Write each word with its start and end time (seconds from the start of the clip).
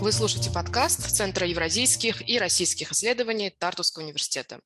Вы 0.00 0.10
слушаете 0.10 0.50
подкаст 0.50 1.10
Центра 1.10 1.46
евразийских 1.46 2.28
и 2.28 2.38
российских 2.38 2.92
исследований 2.92 3.50
Тартусского 3.50 4.04
университета. 4.04 4.60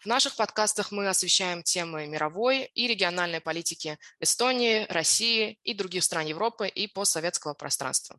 В 0.00 0.06
наших 0.06 0.36
подкастах 0.36 0.92
мы 0.92 1.08
освещаем 1.08 1.62
темы 1.62 2.06
мировой 2.06 2.70
и 2.74 2.86
региональной 2.86 3.40
политики 3.40 3.98
Эстонии, 4.20 4.86
России 4.90 5.58
и 5.64 5.74
других 5.74 6.04
стран 6.04 6.26
Европы 6.26 6.68
и 6.68 6.86
постсоветского 6.86 7.54
пространства. 7.54 8.18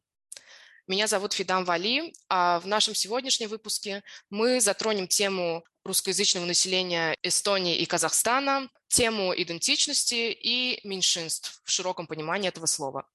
Меня 0.88 1.08
зовут 1.08 1.34
Фидан 1.34 1.66
Вали, 1.66 2.13
а 2.30 2.59
в 2.59 2.68
нашем 2.68 2.95
сегодняшнем 2.95 3.49
выпуске 3.49 4.04
мы 4.30 4.59
затронем 4.59 5.08
тему 5.08 5.63
русскоязычного 5.84 6.45
населения 6.45 7.16
Эстонии 7.21 7.77
и 7.77 7.85
Казахстана, 7.85 8.70
тему 8.88 9.34
идентичности 9.35 10.32
и 10.32 10.80
меньшинств 10.84 11.62
в 11.63 11.71
широком 11.71 12.07
понимании 12.07 12.48
этого 12.48 12.66
слова. 12.66 13.07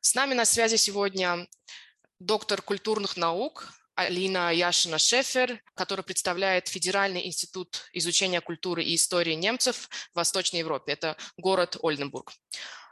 С 0.00 0.14
нами 0.14 0.34
на 0.34 0.44
связи 0.44 0.76
сегодня 0.76 1.48
доктор 2.18 2.62
культурных 2.62 3.16
наук 3.16 3.72
Алина 3.98 4.54
Яшина-Шефер, 4.54 5.60
которая 5.74 6.04
представляет 6.04 6.68
Федеральный 6.68 7.26
институт 7.26 7.82
изучения 7.92 8.40
культуры 8.40 8.84
и 8.84 8.94
истории 8.94 9.34
немцев 9.34 9.88
в 10.12 10.16
Восточной 10.16 10.60
Европе. 10.60 10.92
Это 10.92 11.16
город 11.36 11.76
Ольденбург. 11.82 12.32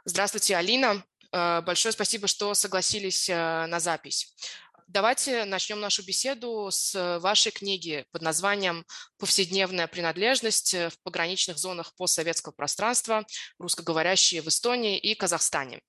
Здравствуйте, 0.03 0.57
Алина. 0.57 1.01
Э, 1.31 1.61
большое 1.61 1.93
спасибо, 1.93 2.27
что 2.27 2.53
согласились 2.53 3.29
э, 3.29 3.67
на 3.67 3.79
запись. 3.79 4.35
Давайте 4.87 5.45
начнем 5.45 5.79
нашу 5.79 6.03
беседу 6.03 6.67
с 6.71 7.19
вашей 7.19 7.53
книги 7.53 8.05
под 8.11 8.21
названием 8.21 8.85
«Повседневная 9.17 9.87
принадлежность 9.87 10.73
в 10.73 10.93
пограничных 11.03 11.57
зонах 11.57 11.95
постсоветского 11.95 12.51
пространства, 12.51 13.25
русскоговорящие 13.59 14.41
в 14.41 14.49
Эстонии 14.49 14.99
и 14.99 15.15
Казахстане». 15.15 15.81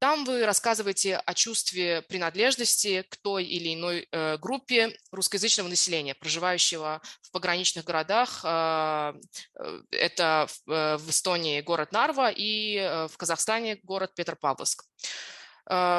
Там 0.00 0.24
вы 0.24 0.46
рассказываете 0.46 1.16
о 1.16 1.34
чувстве 1.34 2.00
принадлежности 2.00 3.02
к 3.10 3.18
той 3.18 3.44
или 3.44 3.74
иной 3.74 4.08
э, 4.10 4.38
группе 4.38 4.96
русскоязычного 5.12 5.68
населения, 5.68 6.14
проживающего 6.14 7.02
в 7.20 7.30
пограничных 7.30 7.84
городах. 7.84 8.40
А, 8.44 9.14
э, 9.58 9.82
это 9.90 10.46
в, 10.48 10.70
э, 10.70 10.96
в 10.96 11.10
Эстонии 11.10 11.60
город 11.60 11.92
Нарва 11.92 12.32
и 12.34 12.78
в 13.10 13.16
Казахстане 13.18 13.78
город 13.82 14.14
Петропавловск. 14.14 14.84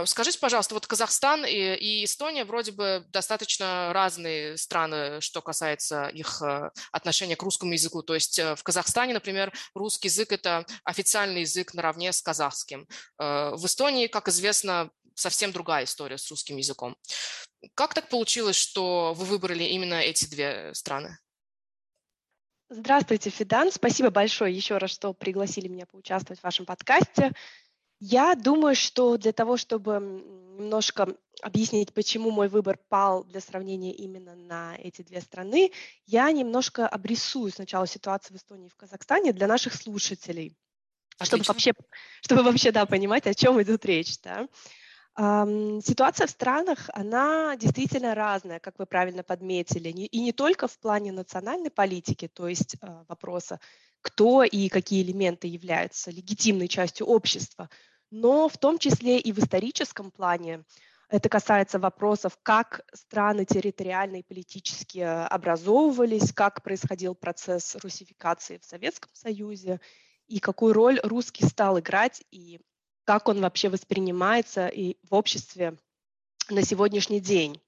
Скажите, 0.06 0.38
пожалуйста, 0.40 0.74
вот 0.74 0.86
Казахстан 0.86 1.46
и, 1.46 2.04
Эстония 2.04 2.44
вроде 2.44 2.74
бы 2.74 3.06
достаточно 3.10 3.92
разные 3.94 4.58
страны, 4.58 5.22
что 5.22 5.42
касается 5.42 6.08
их 6.08 6.42
э, 6.42 6.72
отношения 6.92 7.38
к 7.38 7.44
русскому 7.44 7.72
языку. 7.72 8.04
То 8.04 8.16
есть 8.16 8.38
э, 8.38 8.56
в 8.56 8.64
Казахстане, 8.64 9.14
например, 9.14 9.54
русский 9.74 10.10
язык– 10.10 10.32
это 10.34 10.66
официальный 10.84 11.42
язык 11.42 11.74
наравне 11.74 12.12
с 12.12 12.22
казахским. 12.22 12.88
Э, 13.18 13.52
в 13.56 13.66
Эстонии, 13.66 14.08
как 14.08 14.28
известно, 14.28 14.90
совсем 15.16 15.54
другая 15.54 15.86
история 15.86 16.18
с 16.18 16.30
русским 16.30 16.58
языком. 16.58 16.98
Как 17.76 17.94
так 17.94 18.10
получилось, 18.10 18.58
что 18.58 19.14
вы 19.14 19.26
выбрали 19.26 19.64
именно 19.64 19.96
эти 19.96 20.26
две 20.26 20.74
страны? 20.74 21.18
Здравствуйте, 22.70 23.30
Фидан. 23.30 23.72
Спасибо 23.72 24.10
большое 24.10 24.56
еще 24.56 24.78
раз, 24.78 24.92
что 24.92 25.14
пригласили 25.14 25.68
меня 25.68 25.86
поучаствовать 25.86 26.40
в 26.40 26.44
вашем 26.44 26.66
подкасте. 26.66 27.32
Я 28.04 28.34
думаю, 28.34 28.76
что 28.76 29.16
для 29.18 29.32
того, 29.32 29.58
чтобы 29.58 30.00
немножко 30.58 31.16
объяснить, 31.44 31.94
почему 31.94 32.32
мой 32.32 32.50
выбор 32.50 32.80
пал 32.90 33.24
для 33.24 33.40
сравнения 33.40 33.94
именно 33.94 34.36
на 34.36 34.76
эти 34.78 35.04
две 35.04 35.22
страны, 35.22 35.72
я 36.08 36.32
немножко 36.32 36.88
обрисую 36.88 37.52
сначала 37.52 37.86
ситуацию 37.86 38.36
в 38.36 38.40
Эстонии 38.40 38.66
и 38.66 38.72
в 38.72 38.76
Казахстане 38.76 39.34
для 39.34 39.46
наших 39.46 39.76
слушателей, 39.76 40.58
чтобы 41.22 41.44
вообще, 41.44 41.74
чтобы 42.22 42.42
вообще 42.42 42.72
да, 42.72 42.88
понимать, 42.88 43.28
о 43.28 43.36
чем 43.36 43.62
идет 43.62 43.86
речь. 43.86 44.20
Да. 44.22 44.48
Ситуация 45.84 46.26
в 46.26 46.32
странах, 46.32 46.90
она 46.94 47.56
действительно 47.56 48.16
разная, 48.16 48.60
как 48.60 48.80
вы 48.80 48.88
правильно 48.88 49.22
подметили, 49.22 49.90
и 49.90 50.20
не 50.22 50.32
только 50.32 50.68
в 50.68 50.80
плане 50.80 51.12
национальной 51.12 51.70
политики, 51.70 52.28
то 52.28 52.48
есть 52.48 52.78
а, 52.82 53.04
вопроса, 53.08 53.60
кто 54.02 54.44
и 54.44 54.70
какие 54.70 55.04
элементы 55.04 55.48
являются 55.48 56.12
легитимной 56.12 56.68
частью 56.68 57.08
общества, 57.08 57.70
но 58.12 58.48
в 58.48 58.58
том 58.58 58.78
числе 58.78 59.20
и 59.20 59.32
в 59.32 59.40
историческом 59.40 60.12
плане. 60.12 60.64
Это 61.10 61.28
касается 61.28 61.80
вопросов, 61.80 62.38
как 62.42 62.86
страны 62.94 63.44
территориально 63.44 64.18
и 64.18 64.24
политически 64.24 65.00
образовывались, 65.00 66.32
как 66.32 66.64
происходил 66.64 67.16
процесс 67.16 67.76
русификации 67.78 68.60
в 68.60 68.66
Советском 68.66 69.10
Союзе, 69.14 69.82
и 70.28 70.40
какую 70.40 70.74
роль 70.74 71.00
русский 71.04 71.46
стал 71.46 71.80
играть, 71.80 72.24
и 72.32 72.62
как 73.04 73.28
он 73.28 73.42
вообще 73.42 73.68
воспринимается 73.68 74.68
и 74.68 74.96
в 75.10 75.14
обществе 75.14 75.76
на 76.50 76.64
сегодняшний 76.64 77.20
день. 77.20 77.60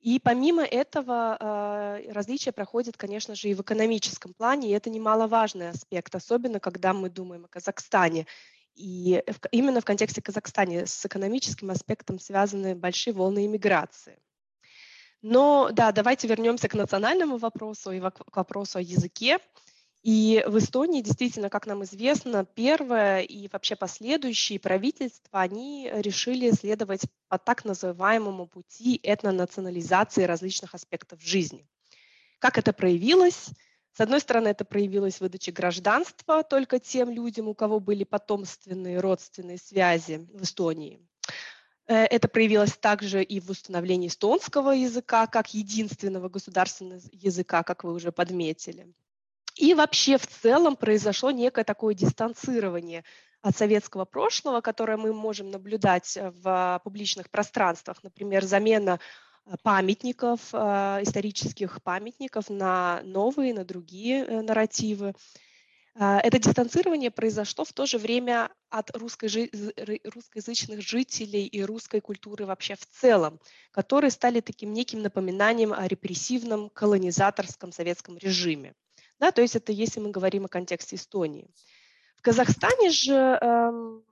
И 0.00 0.18
помимо 0.18 0.64
этого 0.64 1.36
э, 1.38 2.10
различия 2.10 2.50
проходят, 2.50 2.96
конечно 2.96 3.36
же, 3.36 3.48
и 3.48 3.54
в 3.54 3.60
экономическом 3.60 4.34
плане, 4.34 4.68
и 4.68 4.72
это 4.72 4.90
немаловажный 4.90 5.68
аспект, 5.68 6.12
особенно 6.16 6.58
когда 6.58 6.92
мы 6.92 7.08
думаем 7.08 7.44
о 7.44 7.48
Казахстане. 7.48 8.26
И 8.74 9.22
именно 9.50 9.80
в 9.80 9.84
контексте 9.84 10.22
Казахстана 10.22 10.86
с 10.86 11.04
экономическим 11.04 11.70
аспектом 11.70 12.18
связаны 12.18 12.74
большие 12.74 13.14
волны 13.14 13.46
иммиграции. 13.46 14.18
Но 15.20 15.70
да, 15.72 15.92
давайте 15.92 16.26
вернемся 16.26 16.68
к 16.68 16.74
национальному 16.74 17.36
вопросу 17.36 17.92
и 17.92 18.00
к 18.00 18.36
вопросу 18.36 18.78
о 18.78 18.82
языке. 18.82 19.38
И 20.02 20.42
в 20.48 20.58
Эстонии 20.58 21.00
действительно, 21.00 21.48
как 21.48 21.66
нам 21.66 21.84
известно, 21.84 22.44
первое 22.44 23.20
и 23.20 23.48
вообще 23.52 23.76
последующие 23.76 24.58
правительства, 24.58 25.40
они 25.40 25.88
решили 25.94 26.50
следовать 26.50 27.02
по 27.28 27.38
так 27.38 27.64
называемому 27.64 28.48
пути 28.48 28.98
этнонационализации 29.00 30.24
различных 30.24 30.74
аспектов 30.74 31.22
жизни. 31.22 31.68
Как 32.40 32.58
это 32.58 32.72
проявилось? 32.72 33.50
С 33.94 34.00
одной 34.00 34.20
стороны, 34.20 34.48
это 34.48 34.64
проявилось 34.64 35.16
в 35.16 35.20
выдаче 35.20 35.52
гражданства 35.52 36.42
только 36.42 36.78
тем 36.78 37.10
людям, 37.10 37.48
у 37.48 37.54
кого 37.54 37.78
были 37.78 38.04
потомственные 38.04 39.00
родственные 39.00 39.58
связи 39.58 40.26
в 40.32 40.42
Эстонии. 40.42 41.06
Э, 41.86 42.04
это 42.04 42.26
проявилось 42.28 42.72
также 42.72 43.22
и 43.22 43.38
в 43.38 43.50
установлении 43.50 44.08
эстонского 44.08 44.70
языка 44.70 45.26
как 45.26 45.52
единственного 45.52 46.30
государственного 46.30 47.02
языка, 47.12 47.62
как 47.62 47.84
вы 47.84 47.92
уже 47.92 48.12
подметили. 48.12 48.90
И 49.56 49.74
вообще 49.74 50.16
в 50.16 50.26
целом 50.26 50.76
произошло 50.76 51.30
некое 51.30 51.64
такое 51.64 51.94
дистанцирование 51.94 53.04
от 53.42 53.54
советского 53.56 54.06
прошлого, 54.06 54.62
которое 54.62 54.96
мы 54.96 55.12
можем 55.12 55.50
наблюдать 55.50 56.16
в 56.16 56.80
публичных 56.82 57.28
пространствах. 57.28 58.02
Например, 58.02 58.42
замена 58.42 58.94
Э, 58.94 58.98
памятников, 59.62 60.40
э, 60.52 60.56
исторических 61.02 61.82
памятников 61.82 62.48
на 62.50 63.02
новые, 63.04 63.54
на 63.54 63.64
другие 63.64 64.24
э, 64.24 64.42
нарративы. 64.42 65.14
Это 65.94 66.38
дистанцирование 66.38 67.10
произошло 67.10 67.66
в 67.66 67.74
то 67.74 67.84
же 67.84 67.98
время 67.98 68.50
от 68.70 68.90
русскоязычных 68.96 70.80
жителей 70.80 71.44
и 71.44 71.62
русской 71.62 72.00
культуры 72.00 72.46
вообще 72.46 72.76
в 72.76 72.86
целом, 72.86 73.38
которые 73.72 74.10
стали 74.10 74.40
таким 74.40 74.72
неким 74.72 75.02
напоминанием 75.02 75.74
о 75.74 75.86
репрессивном 75.86 76.70
колонизаторском 76.70 77.72
советском 77.72 78.16
режиме. 78.16 78.74
Да, 79.20 79.32
то 79.32 79.42
есть 79.42 79.54
это 79.54 79.70
если 79.70 80.00
мы 80.00 80.10
говорим 80.10 80.46
о 80.46 80.48
контексте 80.48 80.96
Эстонии. 80.96 81.50
В 82.16 82.22
Казахстане 82.22 82.90
же 82.90 83.12
эм, 83.14 84.02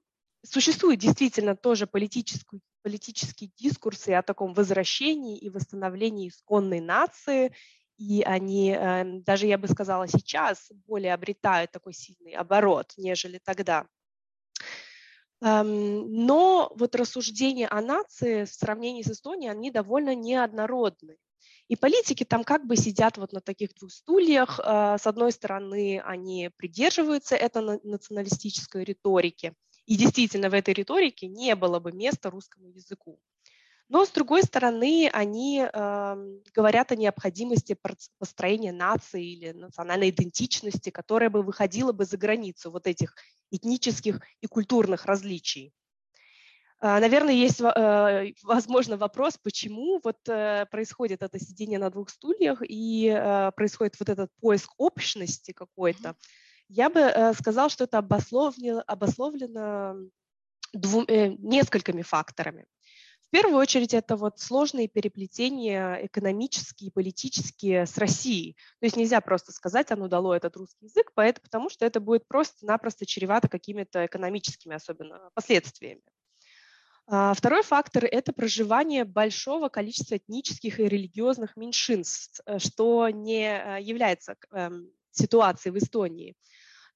существует 0.45 0.99
действительно 0.99 1.57
тоже 1.57 1.87
политический, 1.87 2.61
политические 2.83 3.51
дискурсы 3.57 4.11
о 4.11 4.23
таком 4.23 4.55
возвращении 4.55 5.39
и 5.39 5.51
восстановлении 5.51 6.29
исконной 6.29 6.81
нации, 6.81 7.53
и 7.99 8.23
они, 8.23 8.71
эм, 8.71 9.23
даже 9.23 9.47
я 9.47 9.59
бы 9.59 9.69
сказала, 9.69 10.09
сейчас 10.09 10.71
более 10.87 11.13
обретают 11.13 11.71
такой 11.71 11.93
сильный 11.93 12.33
оборот, 12.33 12.95
нежели 12.97 13.39
тогда. 13.39 13.87
Эм, 15.43 16.11
но 16.25 16.73
вот 16.77 16.95
рассуждения 16.95 17.69
о 17.69 17.81
нации 17.81 18.45
в 18.45 18.53
сравнении 18.53 19.03
с 19.03 19.11
Эстонией, 19.11 19.51
они 19.51 19.71
довольно 19.71 20.15
неоднородны. 20.15 21.17
И 21.69 21.77
политики 21.77 22.25
там 22.25 22.43
как 22.43 22.67
бы 22.67 22.77
сидят 22.77 23.17
вот 23.17 23.33
на 23.33 23.41
таких 23.41 23.75
двух 23.75 23.93
стульях. 23.93 24.59
Э, 24.59 24.97
с 24.99 25.07
одной 25.07 25.33
стороны, 25.33 26.01
они 26.05 26.51
придерживаются 26.57 27.37
этой 27.37 27.81
националистической 27.85 28.85
риторики– 28.85 29.53
и 29.87 29.97
действительно 29.97 30.51
в 30.51 30.55
этой 30.55 30.75
риторике 30.75 31.27
не 31.27 31.55
было 31.55 31.81
бы 31.81 31.93
места 31.93 32.31
русскому 32.31 32.69
языку. 32.71 33.21
Но, 33.89 34.05
с 34.05 34.11
другой 34.11 34.45
стороны, 34.45 35.11
они 35.13 35.61
э, 35.61 36.17
говорят 36.55 36.93
о 36.93 36.97
необходимости 36.97 37.77
построения 38.19 38.73
нации 38.73 39.33
или 39.33 39.51
национальной 39.51 40.11
идентичности, 40.11 40.91
которая 40.91 41.29
бы 41.29 41.43
выходила 41.43 41.91
бы 41.93 42.05
за 42.05 42.17
границу 42.17 42.71
вот 42.71 42.87
этих 42.87 43.17
этнических 43.51 44.21
и 44.41 44.47
культурных 44.47 45.07
различий. 45.07 45.75
Наверное, 46.83 47.35
есть, 47.35 47.61
э, 47.61 48.33
возможно, 48.43 48.97
вопрос, 48.97 49.37
почему 49.37 50.01
вот 50.03 50.17
э, 50.29 50.65
происходит 50.71 51.23
это 51.23 51.39
сидение 51.39 51.79
на 51.79 51.91
двух 51.91 52.09
стульях 52.09 52.63
и 52.67 53.07
э, 53.07 53.51
происходит 53.55 53.97
вот 54.01 54.09
этот 54.09 54.31
поиск 54.41 54.73
общности 54.79 55.53
какой-то. 55.53 56.17
Я 56.73 56.89
бы 56.89 57.35
сказал, 57.37 57.69
что 57.69 57.85
это 57.85 57.99
обусловлено, 57.99 58.85
обусловлено 58.87 59.97
двум, 60.73 61.05
несколькими 61.09 62.03
факторами. 62.03 62.67
В 63.27 63.31
первую 63.31 63.59
очередь 63.59 63.93
это 63.93 64.17
вот 64.17 64.39
сложные 64.39 64.89
переплетения 64.89 66.07
экономические 66.07 66.93
политические 66.93 67.87
с 67.87 67.97
Россией. 67.99 68.57
То 68.81 68.87
есть 68.87 68.97
нельзя 68.97 69.21
просто 69.21 69.53
сказать, 69.53 69.91
оно 69.91 70.09
дало 70.09 70.35
этот 70.35 70.57
русский 70.57 70.87
язык, 70.87 71.11
поэтому, 71.15 71.45
потому 71.45 71.71
что 71.71 71.85
это 71.87 72.01
будет 72.01 72.27
просто-напросто 72.29 73.07
чревато 73.07 73.49
какими-то 73.49 74.07
экономическими 74.07 74.77
особенно 74.77 75.31
последствиями. 75.35 76.03
А, 77.07 77.35
второй 77.35 77.63
фактор– 77.63 78.05
это 78.11 78.33
проживание 78.33 79.05
большого 79.05 79.69
количества 79.69 80.17
этнических 80.17 80.79
и 80.79 80.89
религиозных 80.89 81.57
меньшинств, 81.57 82.41
э, 82.47 82.61
что 82.61 83.09
не 83.09 83.47
э, 83.47 83.81
является 83.81 84.37
эм, 84.53 84.93
ситуацией 85.11 85.73
в 85.73 85.79
Эстонии. 85.79 86.35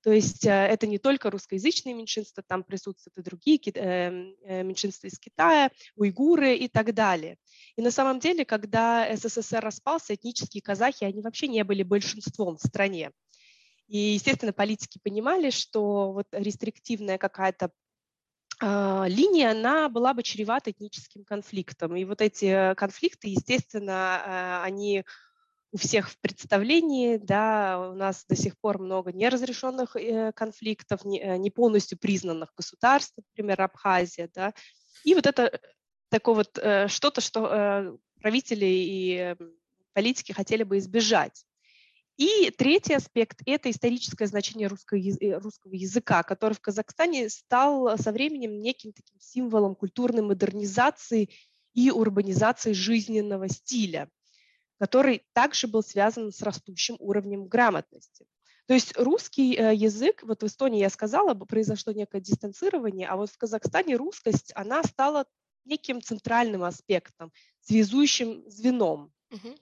То 0.05 0.12
есть 0.12 0.45
э, 0.45 0.51
это 0.51 0.87
не 0.87 0.99
только 0.99 1.31
русскоязычные 1.31 1.95
меньшинства, 1.95 2.43
там 2.47 2.62
присутствуют 2.62 3.17
и 3.17 3.23
другие 3.23 3.59
эм, 3.75 4.35
меньшинства 4.69 5.06
из 5.06 5.19
Китая, 5.19 5.71
уйгуры 5.97 6.55
и 6.56 6.69
так 6.69 6.93
далее. 6.93 7.39
И 7.77 7.81
на 7.81 7.91
самом 7.91 8.21
деле, 8.21 8.45
когда 8.45 9.09
СССР 9.17 9.61
распался, 9.61 10.15
этнические 10.15 10.61
казахи, 10.61 11.05
они 11.05 11.23
вообще 11.23 11.49
не 11.49 11.65
были 11.65 11.83
большинством 11.83 12.59
в 12.59 12.61
стране. 12.61 13.12
И, 13.89 13.97
естественно, 13.97 14.53
политики 14.53 15.01
понимали, 15.03 15.49
что 15.49 16.12
вот 16.12 16.27
рестриктивная 16.33 17.17
какая-то 17.17 17.71
а, 18.61 19.07
линия, 19.09 19.53
она 19.53 19.89
была 19.89 20.12
бы 20.12 20.23
чревата 20.23 20.71
этническим 20.71 21.25
конфликтом. 21.25 21.97
И 21.97 22.05
вот 22.05 22.21
эти 22.21 22.75
конфликты, 22.75 23.29
естественно, 23.29 24.62
они 24.62 25.05
у 25.75 25.76
всех 25.76 26.09
в 26.09 26.19
представлении, 26.21 27.17
да, 27.17 27.91
у 27.91 27.94
нас 27.94 28.25
до 28.29 28.37
сих 28.37 28.56
пор 28.59 28.79
много 28.79 29.12
неразрешенных 29.12 29.97
э, 29.97 30.31
конфликтов, 30.31 31.05
не, 31.05 31.21
э, 31.21 31.37
не 31.37 31.50
полностью 31.50 31.99
признанных 31.99 32.53
государств, 32.56 33.15
например, 33.17 33.61
Абхазия, 33.61 34.31
да, 34.32 34.55
и 35.03 35.17
вот 35.17 35.26
это 35.26 35.61
такое 36.11 36.37
вот 36.37 36.59
э, 36.59 36.87
что-то, 36.87 37.21
что 37.21 37.99
правители 38.21 38.67
и 38.67 39.37
политики 39.94 40.31
хотели 40.31 40.62
бы 40.62 40.79
избежать. 40.79 41.44
И 42.17 42.53
третий 42.56 42.94
аспект– 42.94 43.41
это 43.47 43.69
историческое 43.69 44.26
значение 44.26 44.69
русского, 44.69 44.99
э, 44.99 45.38
русского 45.38 45.73
языка, 45.73 46.23
который 46.23 46.55
в 46.55 46.61
Казахстане 46.61 47.29
стал 47.29 47.99
со 47.99 48.12
временем 48.12 48.61
неким 48.61 48.93
таким 48.93 49.19
символом 49.19 49.75
культурной 49.75 50.23
модернизации 50.23 51.31
и 51.73 51.91
урбанизации 51.91 52.73
жизненного 52.73 53.49
стиля, 53.49 54.09
который 54.79 55.25
также 55.32 55.67
был 55.67 55.82
связан 55.82 56.32
с 56.32 56.43
растущим 56.43 56.97
уровнем 56.99 57.47
грамотности. 57.47 58.26
То 58.67 58.75
есть 58.75 58.97
русский 58.99 59.55
э, 59.56 59.75
язык, 59.75 60.23
вот 60.23 60.43
в 60.43 60.47
Эстонии 60.47 60.81
я 60.81 60.91
сказала, 60.91 61.35
произошло 61.35 61.93
некое 61.93 62.21
дистанцирование, 62.21 63.09
а 63.09 63.17
вот 63.17 63.31
в 63.31 63.37
Казахстане 63.37 63.97
русскость, 63.97 64.53
она 64.55 64.82
стала 64.82 65.26
неким 65.65 66.00
центральным 66.00 66.62
аспектом, 66.65 67.32
связующим 67.61 68.49
звеном. 68.49 69.12
Угу 69.31 69.55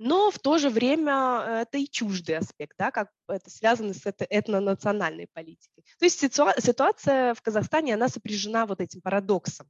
но 0.00 0.30
в 0.30 0.38
то 0.38 0.56
же 0.56 0.70
время 0.70 1.12
э, 1.12 1.60
это 1.60 1.76
и 1.76 1.86
чуждый 1.86 2.38
аспект, 2.38 2.74
да, 2.78 2.90
как 2.90 3.10
это 3.28 3.50
связано 3.50 3.92
с 3.92 4.06
этой 4.06 4.26
этнонациональной 4.30 5.28
политикой. 5.30 5.84
То 5.98 6.06
есть 6.06 6.18
ситуация 6.18 7.34
в 7.34 7.42
Казахстане, 7.42 7.94
она 7.94 8.08
сопряжена 8.08 8.64
вот 8.64 8.80
этим 8.80 9.02
парадоксом. 9.02 9.68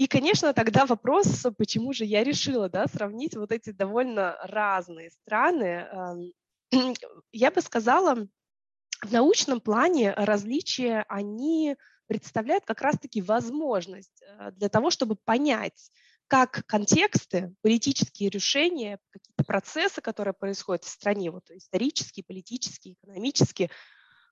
И, 0.00 0.06
конечно, 0.06 0.54
тогда 0.54 0.86
вопрос, 0.86 1.44
почему 1.58 1.92
же 1.92 2.06
я 2.06 2.24
решила 2.24 2.70
да, 2.70 2.86
сравнить 2.86 3.36
вот 3.36 3.52
эти 3.52 3.68
довольно 3.68 4.34
разные 4.44 5.10
страны. 5.10 5.86
Эм, 5.92 6.32
я 7.32 7.50
бы 7.50 7.60
сказала, 7.60 8.26
в 9.02 9.12
научном 9.12 9.60
плане 9.60 10.14
различия, 10.14 11.04
они 11.06 11.76
представляют 12.06 12.64
как 12.64 12.80
раз-таки 12.80 13.20
возможность 13.20 14.22
э, 14.22 14.52
для 14.52 14.70
того, 14.70 14.88
чтобы 14.90 15.16
понять, 15.16 15.90
как 16.28 16.64
контексты, 16.64 17.54
политические 17.60 18.30
решения, 18.30 18.98
какие-то 19.10 19.44
процессы, 19.44 20.00
которые 20.00 20.32
происходят 20.32 20.82
в 20.84 20.88
стране, 20.88 21.30
вот 21.30 21.50
исторические, 21.50 22.24
политические, 22.24 22.94
экономические, 22.94 23.68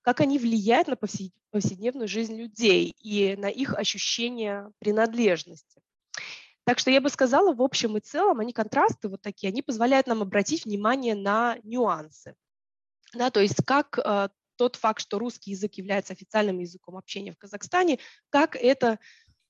как 0.09 0.21
они 0.21 0.39
влияют 0.39 0.87
на 0.87 0.95
повседневную 0.95 2.07
жизнь 2.07 2.35
людей 2.35 2.95
и 2.99 3.35
на 3.37 3.45
их 3.45 3.75
ощущение 3.75 4.71
принадлежности. 4.79 5.83
Так 6.63 6.79
что 6.79 6.89
я 6.89 6.99
бы 6.99 7.11
сказала, 7.11 7.53
в 7.53 7.61
общем 7.61 7.95
и 7.95 7.99
целом, 7.99 8.39
они 8.39 8.51
контрасты 8.51 9.07
вот 9.07 9.21
такие, 9.21 9.49
они 9.49 9.61
позволяют 9.61 10.07
нам 10.07 10.23
обратить 10.23 10.65
внимание 10.65 11.13
на 11.13 11.59
нюансы. 11.61 12.33
Да, 13.13 13.29
то 13.29 13.39
есть 13.39 13.63
как 13.67 13.99
э, 13.99 14.29
тот 14.55 14.77
факт, 14.77 14.99
что 14.99 15.19
русский 15.19 15.51
язык 15.51 15.75
является 15.75 16.13
официальным 16.13 16.57
языком 16.57 16.97
общения 16.97 17.31
в 17.31 17.37
Казахстане, 17.37 17.99
как 18.31 18.55
это 18.55 18.97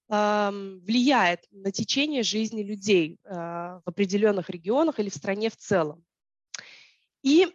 влияет 0.09 1.45
на 1.51 1.71
течение 1.71 2.23
жизни 2.23 2.63
людей 2.63 3.19
а, 3.25 3.79
в 3.85 3.89
определенных 3.89 4.49
регионах 4.49 4.99
или 4.99 5.09
в 5.09 5.13
стране 5.13 5.51
в 5.51 5.55
целом. 5.55 6.03
И 7.21 7.47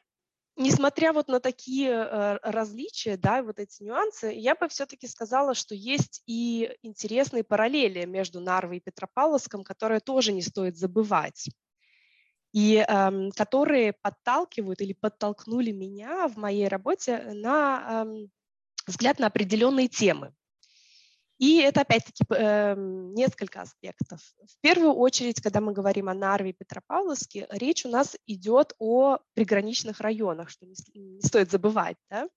несмотря 0.56 1.12
вот 1.12 1.29
на 1.29 1.41
такие 1.41 1.91
э, 1.91 2.39
различия, 2.43 3.17
да, 3.17 3.43
вот 3.43 3.59
эти 3.59 3.83
нюансы, 3.83 4.33
я 4.33 4.55
бы 4.55 4.69
все-таки 4.69 5.06
сказала, 5.06 5.55
что 5.55 5.75
есть 5.75 6.23
и 6.27 6.77
интересные 6.83 7.45
параллели 7.45 8.05
между 8.05 8.41
Нарвой 8.41 8.79
и 8.79 8.81
Петропавловском, 8.81 9.65
которые 9.65 10.01
тоже 10.01 10.33
не 10.33 10.43
стоит 10.43 10.77
забывать, 10.77 11.49
и 12.53 12.85
э, 12.87 13.31
которые 13.37 13.95
подталкивают 13.95 14.81
или 14.81 14.93
подтолкнули 14.93 15.73
меня 15.73 16.29
в 16.29 16.37
моей 16.37 16.69
работе 16.69 17.19
на 17.35 18.05
э, 18.06 18.27
взгляд 18.87 19.19
на 19.19 19.27
определенные 19.27 19.89
темы. 19.89 20.33
И 21.38 21.58
это 21.58 21.81
опять-таки 21.81 22.25
э, 22.31 22.75
несколько 22.76 23.62
аспектов. 23.62 24.20
В 24.46 24.60
первую 24.60 24.92
очередь, 24.92 25.40
когда 25.40 25.60
мы 25.60 25.72
говорим 25.72 26.08
о 26.08 26.14
Нарве 26.14 26.50
и 26.50 26.52
Петропавловске, 26.52 27.46
речь 27.50 27.84
у 27.84 27.88
нас 27.88 28.16
идет 28.26 28.72
о 28.78 29.19
приграничных 29.34 30.00
районах, 30.00 30.48
что 30.48 30.64
не, 30.64 30.75
не 30.94 31.20
стоит 31.22 31.50
забывать. 31.50 31.96
Да? 32.08 32.28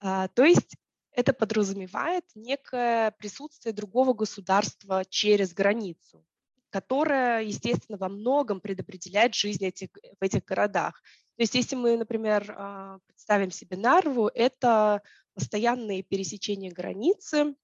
А, 0.00 0.28
то 0.28 0.44
есть 0.44 0.76
это 1.10 1.32
подразумевает 1.32 2.24
некое 2.34 3.10
присутствие 3.18 3.72
другого 3.72 4.14
государства 4.14 5.04
через 5.04 5.52
границу, 5.52 6.24
которое, 6.70 7.40
естественно, 7.40 7.98
во 7.98 8.08
многом 8.08 8.60
предопределяет 8.60 9.34
жизнь 9.34 9.64
этих, 9.64 9.88
в 10.20 10.22
этих 10.22 10.44
городах. 10.44 11.02
То 11.36 11.42
есть 11.42 11.54
если 11.54 11.74
мы, 11.74 11.96
например, 11.96 12.54
а, 12.56 12.98
представим 13.06 13.50
себе 13.50 13.76
Нарву, 13.76 14.28
это 14.28 15.02
постоянные 15.34 16.02
пересечения 16.02 16.70
границы, 16.70 17.54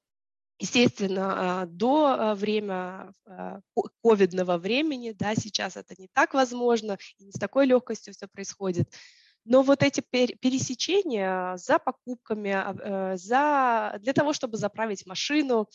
Естественно, 0.61 1.63
а, 1.63 1.67
до 1.67 2.07
а, 2.07 2.35
время 2.35 3.13
а, 3.27 3.61
ковидного 4.03 4.59
времени, 4.59 5.13
да, 5.13 5.37
сейчас 5.37 5.77
это 5.77 5.95
не 5.97 6.09
так 6.13 6.35
возможно, 6.35 6.99
и 7.19 7.25
не 7.25 7.31
с 7.31 7.39
такой 7.39 7.67
легкостью 7.67 8.13
все 8.13 8.27
происходит. 8.27 8.93
Но 9.45 9.63
вот 9.63 9.85
эти 9.85 10.01
пересечения 10.01 11.57
за 11.57 11.79
покупками, 11.79 12.51
э, 12.51 13.17
за, 13.17 13.97
для 14.01 14.13
того, 14.13 14.35
чтобы 14.35 14.59
заправить 14.59 15.07
машину, 15.07 15.69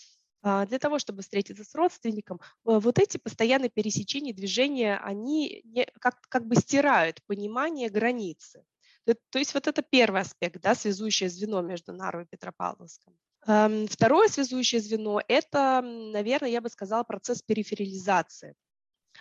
для 0.44 0.78
того, 0.78 1.00
чтобы 1.00 1.22
встретиться 1.22 1.64
с 1.64 1.74
родственником, 1.74 2.42
вот 2.66 3.00
эти 3.00 3.18
постоянные 3.18 3.70
пересечения, 3.70 4.34
движения, 4.34 4.98
они 4.98 5.64
как, 6.02 6.20
как 6.28 6.46
бы 6.46 6.56
стирают 6.58 7.22
понимание 7.26 7.90
границы. 7.90 8.64
То 9.06 9.40
есть 9.40 9.54
вот 9.54 9.68
это 9.68 9.82
первый 9.82 10.22
аспект, 10.22 10.62
да, 10.62 10.76
связующее 10.76 11.30
звено 11.30 11.62
между 11.62 11.94
Нарвой 11.94 12.26
и 12.26 12.28
Петропавловском. 12.28 13.18
Эм, 13.46 13.88
второе 13.88 14.30
связующее 14.30 14.80
звено– 14.80 15.22
это, 15.28 15.82
наверное, 15.82 16.50
я 16.50 16.62
бы 16.62 16.70
сказала, 16.70 17.04
процесс 17.04 17.42
периферализации, 17.42 18.56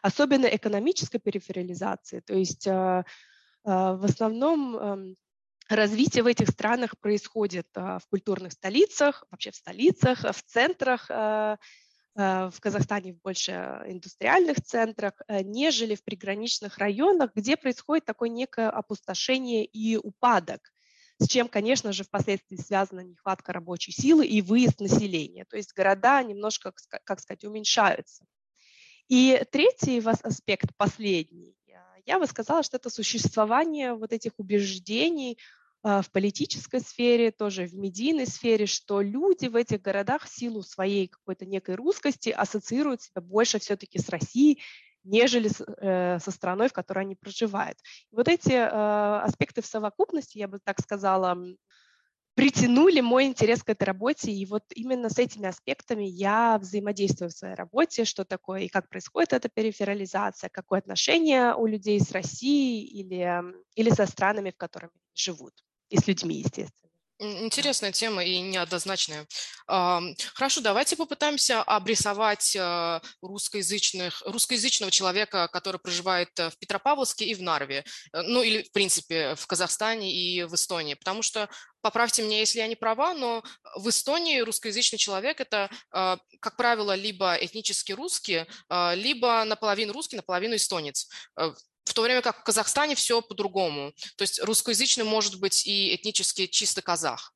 особенно 0.00 0.47
экономической 0.47 1.19
периферализации. 1.19 2.21
То 2.21 2.35
есть 2.35 2.67
э, 2.67 2.71
э, 2.71 3.05
в 3.64 4.05
основном 4.05 4.76
эм, 4.76 5.17
развитие 5.69 6.23
в 6.23 6.29
этих 6.29 6.49
странах 6.50 6.97
происходит 7.00 7.67
э, 7.75 7.99
в 7.99 8.02
культурных 8.11 8.52
столицах, 8.52 9.25
вообще 9.31 9.50
в 9.50 9.57
столицах, 9.57 10.21
в 10.21 10.43
центрах, 10.45 11.11
в 12.14 12.52
Казахстане 12.61 13.14
в 13.14 13.23
больше 13.23 13.52
индустриальных 13.87 14.61
центрах, 14.62 15.14
нежели 15.31 15.95
в 15.95 16.05
приграничных 16.05 16.76
районах, 16.76 17.31
где 17.35 17.57
происходит 17.57 18.05
такое 18.05 18.29
некое 18.29 18.69
опустошение 18.69 19.64
и 19.64 19.97
упадок 19.97 20.75
с 21.23 21.29
чем, 21.29 21.49
конечно 21.49 21.93
же, 21.93 22.05
впоследствии 22.05 22.57
связана 22.57 23.00
нехватка 23.00 23.52
рабочей 23.52 23.93
силы 23.93 24.26
и 24.26 24.43
выезд 24.43 24.81
населения. 24.81 25.45
То 25.45 25.57
есть 25.57 25.73
города 25.75 26.23
немножко, 26.23 26.73
как 27.05 27.21
сказать, 27.21 27.45
уменьшаются. 27.45 28.25
И 29.09 29.43
третий 29.50 30.02
аспект, 30.23 30.76
последний, 30.76 31.57
я 32.05 32.19
бы 32.19 32.26
сказала, 32.26 32.62
что 32.62 32.79
это 32.79 32.91
существование 32.91 33.95
вот 33.95 34.12
этих 34.12 34.33
убеждений 34.38 35.38
в 35.83 36.05
политической 36.12 36.81
сфере, 36.81 37.31
тоже 37.31 37.67
в 37.67 37.75
медийной 37.75 38.26
сфере, 38.26 38.67
что 38.67 39.00
люди 39.00 39.47
в 39.47 39.57
этих 39.57 39.83
городах 39.83 40.25
в 40.25 40.29
силу 40.29 40.62
своей 40.62 41.09
какой-то 41.09 41.45
некой 41.45 41.75
русскости 41.75 42.31
ассоциируют 42.31 43.02
себя 43.02 43.21
больше 43.21 43.59
все-таки 43.59 43.99
с 43.99 44.09
Россией, 44.09 44.61
нежели 45.04 45.50
э, 45.78 46.18
со 46.18 46.30
страной, 46.30 46.68
в 46.68 46.73
которой 46.73 47.00
они 47.00 47.14
проживают. 47.14 47.78
Вот 48.11 48.28
эти 48.28 48.52
э, 48.52 49.21
аспекты 49.23 49.62
в 49.62 49.66
совокупности, 49.66 50.38
я 50.38 50.49
бы 50.49 50.59
так 50.62 50.80
сказала, 50.80 51.37
притянули 52.35 53.00
мой 53.00 53.26
интерес 53.26 53.62
к 53.62 53.68
этой 53.68 53.85
работе, 53.85 54.32
и 54.32 54.47
вот 54.47 54.64
именно 54.75 55.11
с 55.11 55.18
этими 55.18 55.49
аспектами 55.49 56.04
я 56.04 56.59
взаимодействую 56.59 57.28
в 57.30 57.35
своей 57.35 57.54
работе, 57.54 58.04
что 58.04 58.25
такое 58.25 58.62
и 58.62 58.68
как 58.68 58.88
происходит 58.88 59.32
эта 59.32 59.49
периферализация, 59.49 60.49
какое 60.50 60.78
отношение 60.78 61.54
у 61.54 61.66
людей 61.66 62.00
с 62.00 62.11
Россией 62.12 62.85
или, 62.85 63.42
или 63.75 63.90
со 63.90 64.06
странами, 64.06 64.50
в 64.50 64.56
которых 64.56 64.90
живут, 65.14 65.52
и 65.90 65.99
с 65.99 66.06
людьми, 66.06 66.37
естественно. 66.37 66.92
Интересная 67.23 67.93
тема 67.93 68.25
и 68.25 68.41
неоднозначная. 68.41 69.29
Хорошо, 69.67 70.61
давайте 70.61 70.97
попытаемся 70.97 71.62
обрисовать 71.62 72.57
э, 72.57 73.00
русскоязычных, 73.21 74.23
русскоязычного 74.26 74.91
человека, 74.91 75.49
который 75.52 75.79
проживает 75.79 76.31
э, 76.41 76.50
в 76.50 76.59
Петропавловске 76.59 77.26
и 77.26 77.35
в 77.37 77.43
Нарве, 77.43 77.85
э, 78.12 78.23
ну 78.23 78.43
или, 78.43 78.62
в 78.64 78.73
принципе, 78.73 79.37
в 79.37 79.47
Казахстане 79.47 80.12
и 80.12 80.43
в 80.43 80.55
Эстонии, 80.55 80.95
потому 80.95 81.23
что 81.23 81.49
поправьте 81.81 82.23
меня, 82.23 82.41
если 82.41 82.59
я 82.59 82.67
не 82.67 82.75
права, 82.75 83.14
но 83.14 83.45
в 83.76 83.88
Эстонии 83.88 84.41
русскоязычный 84.41 84.99
человек– 84.99 85.41
это, 85.41 85.71
как 85.91 86.57
правило, 86.57 86.95
либо 86.95 87.35
этнически 87.35 87.93
русский, 87.93 88.47
либо 88.95 89.45
наполовину 89.45 89.93
русский, 89.93 90.17
наполовину 90.17 90.57
эстонец 90.57 91.09
в 91.85 91.95
то 91.95 92.03
время 92.03 92.23
как 92.23 92.41
в 92.41 92.43
Казахстане 92.43 92.95
все 92.95 93.23
по-другому. 93.23 93.93
То 94.17 94.23
есть 94.23 94.43
русскоязычный 94.43 95.05
может 95.05 95.41
быть 95.41 95.67
и 95.67 95.95
этнически 95.95 96.47
чисто 96.47 96.83
казах. 96.83 97.35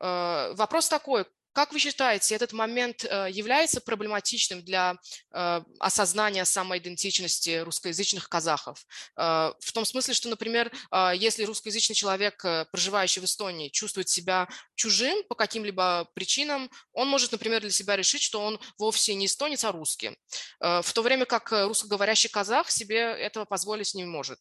Э, 0.00 0.52
вопрос 0.54 0.88
такой, 0.88 1.26
как 1.56 1.72
вы 1.72 1.78
считаете, 1.78 2.34
этот 2.34 2.52
момент 2.52 3.02
э, 3.02 3.28
является 3.30 3.80
проблематичным 3.80 4.62
для 4.62 4.94
э, 5.32 5.62
осознания 5.80 6.44
самоидентичности 6.44 7.60
русскоязычных 7.60 8.28
казахов? 8.28 8.84
Э, 9.16 9.54
в 9.58 9.72
том 9.72 9.86
смысле, 9.86 10.12
что, 10.12 10.28
например, 10.28 10.70
если 11.14 11.44
русскоязычный 11.44 11.94
человек, 11.94 12.44
проживающий 12.72 13.22
в 13.22 13.24
Эстонии, 13.24 13.70
чувствует 13.70 14.10
себя 14.10 14.48
чужим 14.74 15.24
по 15.30 15.34
каким-либо 15.34 16.06
причинам, 16.12 16.70
он 16.92 17.08
может, 17.08 17.32
например, 17.32 17.62
для 17.62 17.70
себя 17.70 17.96
решить, 17.96 18.20
что 18.20 18.42
он 18.42 18.60
вовсе 18.76 19.14
не 19.14 19.24
эстонец, 19.24 19.64
а 19.64 19.72
русский. 19.72 20.10
В 20.60 20.92
то 20.92 21.02
время 21.02 21.24
как 21.24 21.52
русскоговорящий 21.52 22.28
казах 22.28 22.70
себе 22.70 22.98
этого 22.98 23.46
позволить 23.46 23.94
не 23.94 24.04
может. 24.04 24.38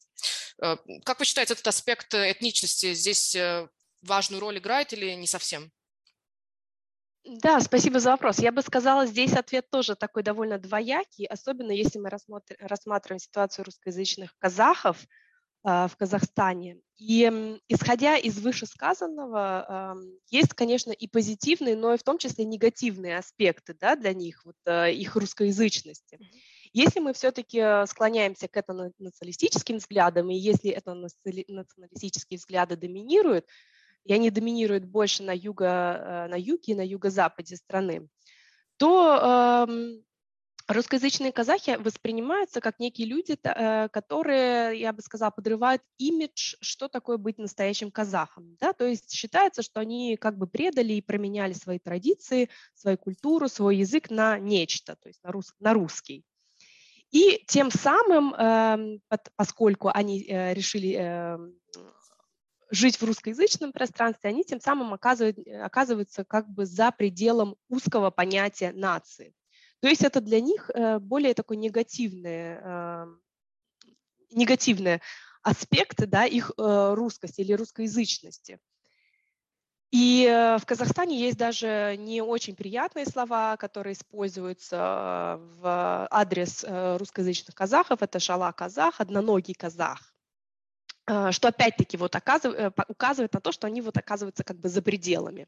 Как 0.58 1.20
вы 1.20 1.26
считаете, 1.26 1.54
этот 1.54 1.68
аспект 1.68 2.14
этничности 2.14 2.94
здесь 2.94 3.38
важную 4.02 4.42
роль 4.42 4.58
играет 4.58 4.92
или 4.92 5.14
не 5.14 5.28
совсем? 5.28 5.72
Да, 7.26 7.60
спасибо 7.60 8.00
за 8.00 8.12
вопрос. 8.12 8.38
Я 8.40 8.52
бы 8.52 8.62
сказала, 8.62 9.08
здесь 9.08 9.34
ответ 9.34 9.68
тоже 9.72 9.96
такой 9.96 10.22
довольно 10.22 10.60
двоякий, 10.60 11.26
особенно 11.26 11.72
если 11.72 11.98
мы 11.98 12.10
рассмотр- 12.10 12.56
рассматриваем 12.60 13.20
ситуацию 13.20 13.66
русскоязычных 13.66 14.38
казахов 14.38 15.00
э, 15.66 15.88
в 15.88 15.96
Казахстане. 15.98 16.78
И 16.98 17.28
э, 17.32 17.58
исходя 17.68 18.16
из 18.16 18.38
вышесказанного, 18.40 19.96
э, 19.98 20.08
есть, 20.30 20.54
конечно, 20.54 20.92
и 20.92 21.08
позитивные, 21.08 21.76
но 21.76 21.96
и 21.96 21.98
в 21.98 22.04
том 22.04 22.20
числе 22.20 22.46
негативные 22.46 23.18
аспекты 23.18 23.74
да, 23.74 23.96
для 23.96 24.14
них, 24.14 24.46
вот, 24.46 24.56
э, 24.68 24.94
их 24.94 25.16
русскоязычности. 25.16 26.20
Если 26.74 27.00
мы 27.00 27.14
все-таки 27.14 27.88
склоняемся 27.88 28.48
к 28.48 28.56
этнонационалистическим 28.56 29.78
взглядам, 29.78 30.30
и 30.30 30.36
если 30.36 30.70
этнонационалистические 30.78 32.38
взгляды 32.38 32.76
доминируют, 32.76 33.48
и 34.06 34.14
они 34.14 34.30
доминируют 34.30 34.86
больше 34.86 35.24
на, 35.24 35.36
юго, 35.36 35.66
э, 35.66 36.28
на 36.28 36.36
юге 36.36 36.74
и 36.74 36.76
на 36.76 36.86
юго-западе 36.86 37.56
страны, 37.58 38.08
то 38.78 39.68
э, 39.68 39.98
русскоязычные 40.68 41.32
казахи 41.32 41.78
воспринимаются 41.80 42.62
как 42.62 42.80
некие 42.80 43.08
люди, 43.08 43.38
э, 43.44 43.90
которые, 43.90 44.80
я 44.80 44.94
бы 44.94 45.02
сказала, 45.02 45.32
подрывают 45.32 45.82
имидж, 45.98 46.56
что 46.62 46.88
такое 46.88 47.18
быть 47.18 47.40
настоящим 47.40 47.92
казахом. 47.92 48.56
Да? 48.60 48.74
То 48.74 48.86
есть 48.86 49.12
считается, 49.12 49.64
что 49.64 49.80
они 49.80 50.18
как 50.18 50.38
бы 50.38 50.48
предали 50.48 50.94
и 50.94 51.02
променяли 51.02 51.54
свои 51.54 51.80
традиции, 51.80 52.50
свою 52.76 52.98
культуру, 52.98 53.50
свой 53.50 53.78
язык 53.78 54.12
на 54.12 54.38
нечто, 54.38 54.96
то 54.96 55.10
есть 55.10 55.24
на, 55.24 55.32
рус, 55.32 55.54
на 55.60 55.74
русский. 55.74 56.24
И 57.12 57.44
тем 57.48 57.72
самым, 57.72 58.34
э, 58.34 59.00
поскольку 59.36 59.90
они 59.94 60.26
э, 60.28 60.54
решили 60.54 60.96
э, 61.00 61.38
жить 62.72 63.00
в 63.00 63.04
русскоязычном 63.04 63.72
пространстве, 63.72 64.30
они 64.30 64.44
тем 64.44 64.60
самым 64.60 64.94
оказывают, 64.94 65.38
оказываются 65.48 66.24
как 66.24 66.50
бы 66.50 66.66
за 66.66 66.92
пределом 66.92 67.56
узкого 67.70 68.10
понятия 68.10 68.72
нации. 68.72 69.34
То 69.82 69.88
есть 69.90 70.04
это 70.04 70.22
для 70.22 70.42
них 70.42 70.72
э, 70.74 71.00
более 71.00 71.34
такой 71.34 71.58
негативный, 71.58 72.58
э, 72.60 73.08
негативный 74.32 75.02
аспект 75.44 75.98
да, 76.08 76.26
их 76.26 76.52
э, 76.58 76.94
русскости 76.96 77.42
или 77.42 77.54
русскоязычности. 77.54 78.60
И 79.92 80.26
в 80.60 80.66
Казахстане 80.66 81.18
есть 81.18 81.38
даже 81.38 81.96
не 81.98 82.22
очень 82.22 82.56
приятные 82.56 83.06
слова, 83.06 83.56
которые 83.56 83.94
используются 83.94 85.40
в 85.40 86.08
адрес 86.12 86.66
русскоязычных 86.68 87.56
казахов. 87.56 88.02
Это 88.02 88.20
шала 88.20 88.52
казах, 88.52 89.00
одноногий 89.00 89.54
казах. 89.54 90.15
А, 91.08 91.32
что 91.32 91.50
опять-таки 91.50 91.98
вот 91.98 92.16
оказыв, 92.16 92.74
указывает 92.88 93.34
на 93.34 93.42
то, 93.42 93.52
что 93.52 93.68
они 93.68 93.82
вот 93.82 93.98
оказываются 93.98 94.44
как 94.44 94.60
бы 94.60 94.70
за 94.70 94.82
пределами. 94.82 95.48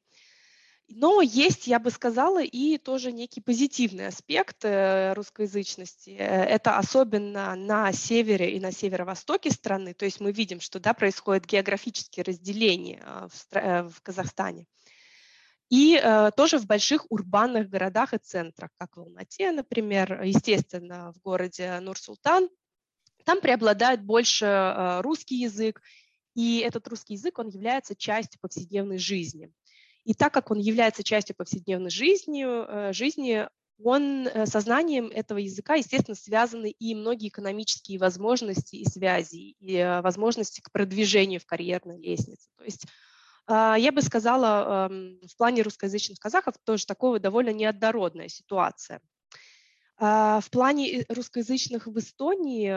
Но 0.89 1.21
есть, 1.21 1.67
я 1.67 1.79
бы 1.79 1.91
сказала, 1.91 2.41
и 2.41 2.77
тоже 2.77 3.11
некий 3.11 3.41
позитивный 3.41 4.07
аспект 4.07 4.63
э, 4.63 5.13
русскоязычности. 5.13 6.11
Э, 6.11 6.45
это 6.45 6.77
особенно 6.77 7.55
на 7.55 7.91
севере 7.91 8.51
и 8.51 8.59
на 8.59 8.71
северо-востоке 8.71 9.51
страны. 9.51 9.93
То 9.93 10.05
есть 10.05 10.21
мы 10.21 10.31
видим, 10.31 10.61
что 10.61 10.79
да, 10.79 10.93
происходит 10.93 11.45
географические 11.45 12.23
разделения 12.23 13.03
в, 13.03 13.55
э, 13.55 13.83
в 13.89 14.01
Казахстане. 14.01 14.65
И 15.69 15.99
э, 16.01 16.31
тоже 16.37 16.57
в 16.57 16.65
больших 16.65 17.05
урбанных 17.09 17.67
городах 17.67 18.13
и 18.13 18.17
центрах, 18.17 18.69
как 18.77 18.95
в 18.95 19.01
Алмате, 19.01 19.51
например, 19.51 20.21
естественно, 20.21 21.11
в 21.11 21.19
городе 21.19 21.77
Нур-Султан, 21.81 22.47
там 23.27 23.41
преобладает 23.41 24.01
больше 24.01 24.45
э, 24.45 25.01
русский 25.01 25.35
язык, 25.35 25.81
и 26.33 26.59
этот 26.59 26.87
русский 26.87 27.15
язык, 27.15 27.37
он 27.39 27.49
является 27.49 27.93
частью 27.93 28.39
повседневной 28.39 28.99
жизни. 28.99 29.51
И 30.05 30.13
так 30.13 30.33
как 30.33 30.49
он 30.49 30.59
является 30.59 31.03
частью 31.03 31.35
повседневной 31.35 31.89
жизни, 31.89 32.45
э, 32.47 32.93
жизни 32.93 33.45
он 33.83 34.27
э, 34.27 34.45
сознанием 34.45 35.07
этого 35.07 35.39
языка, 35.39 35.75
естественно, 35.75 36.15
связаны 36.15 36.69
и 36.69 36.95
многие 36.95 37.27
экономические 37.27 37.99
возможности 37.99 38.77
и 38.77 38.85
связи, 38.85 39.57
и 39.59 39.99
возможности 40.01 40.61
к 40.61 40.71
продвижению 40.71 41.41
в 41.41 41.45
карьерной 41.45 41.99
лестнице. 41.99 42.47
То 42.57 42.63
есть 42.63 42.85
я 43.49 43.91
бы 43.93 44.01
сказала, 44.01 44.89
эм, 44.89 45.21
в 45.25 45.37
плане 45.37 45.61
русскоязычных 45.61 46.19
казахов 46.19 46.55
тоже 46.65 46.85
такого 46.85 47.17
довольно 47.17 47.51
неоднородная 47.51 48.27
ситуация. 48.27 48.99
А, 49.97 50.39
в 50.41 50.49
плане 50.49 51.05
русскоязычных 51.09 51.87
в 51.87 51.97
Эстонии 51.97 52.67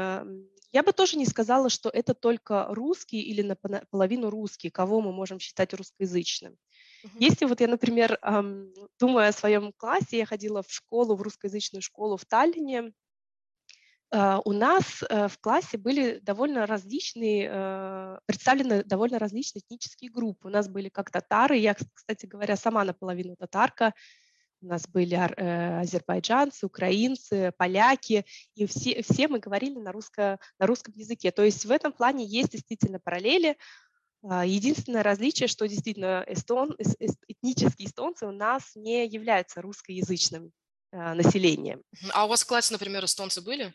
я 0.73 0.83
бы 0.83 0.93
тоже 0.93 1.17
не 1.17 1.27
сказала, 1.27 1.69
что 1.69 1.91
это 1.91 2.15
только 2.15 2.67
русский 2.71 3.21
или 3.21 3.43
наполовину 3.43 4.31
русский, 4.31 4.71
кого 4.71 5.01
мы 5.01 5.13
можем 5.13 5.41
считать 5.41 5.75
русскоязычным. 5.75 6.53
Uh-huh. 6.53 7.11
Если 7.19 7.45
вот 7.45 7.61
я, 7.61 7.67
например, 7.67 8.19
думаю 9.01 9.29
о 9.29 9.33
своем 9.33 9.73
классе, 9.77 10.19
я 10.19 10.27
ходила 10.27 10.63
в 10.63 10.71
школу, 10.71 11.17
в 11.17 11.23
русскоязычную 11.23 11.83
школу 11.83 12.17
в 12.17 12.25
Таллине, 12.25 12.93
а, 14.13 14.41
у 14.45 14.53
нас 14.53 15.03
э, 15.09 15.29
в 15.29 15.39
классе 15.39 15.79
были 15.79 16.19
довольно 16.19 16.67
различные, 16.67 17.49
э, 17.49 18.19
представлены 18.27 18.83
довольно 18.83 19.21
различные 19.21 19.61
этнические 19.61 20.11
группы. 20.11 20.49
У 20.49 20.51
нас 20.51 20.69
были 20.69 20.89
как 20.89 21.11
татары, 21.11 21.57
я, 21.59 21.75
кстати 21.75 22.27
говоря, 22.27 22.57
сама 22.57 22.85
наполовину 22.85 23.37
татарка, 23.37 23.95
у 24.63 24.67
нас 24.67 24.87
были 24.87 25.17
э, 25.17 25.81
азербайджанцы, 25.81 26.67
украинцы, 26.67 27.53
поляки, 27.57 28.25
и 28.55 28.67
все, 28.67 29.03
все 29.03 29.29
мы 29.29 29.39
говорили 29.39 29.79
на, 29.79 29.93
русско, 29.93 30.39
на 30.59 30.67
русском 30.67 30.95
языке. 30.95 31.31
То 31.31 31.43
есть 31.43 31.65
в 31.65 31.71
этом 31.71 31.93
плане 31.93 32.25
есть 32.25 32.51
действительно 32.51 32.99
параллели. 32.99 33.57
А, 34.23 34.45
единственное 34.45 35.03
различие, 35.03 35.49
что 35.49 35.67
действительно 35.67 36.25
эстон, 36.27 36.77
этнические 36.79 37.89
эстонцы 37.89 38.27
у 38.27 38.33
нас 38.33 38.73
не 38.75 39.07
являются 39.07 39.63
русскоязычным 39.63 40.53
э, 40.93 41.15
населением. 41.15 41.83
А 42.13 42.27
у 42.27 42.29
вас 42.29 42.43
в 42.43 42.47
классе, 42.47 42.73
например, 42.73 43.05
эстонцы 43.05 43.41
были? 43.41 43.73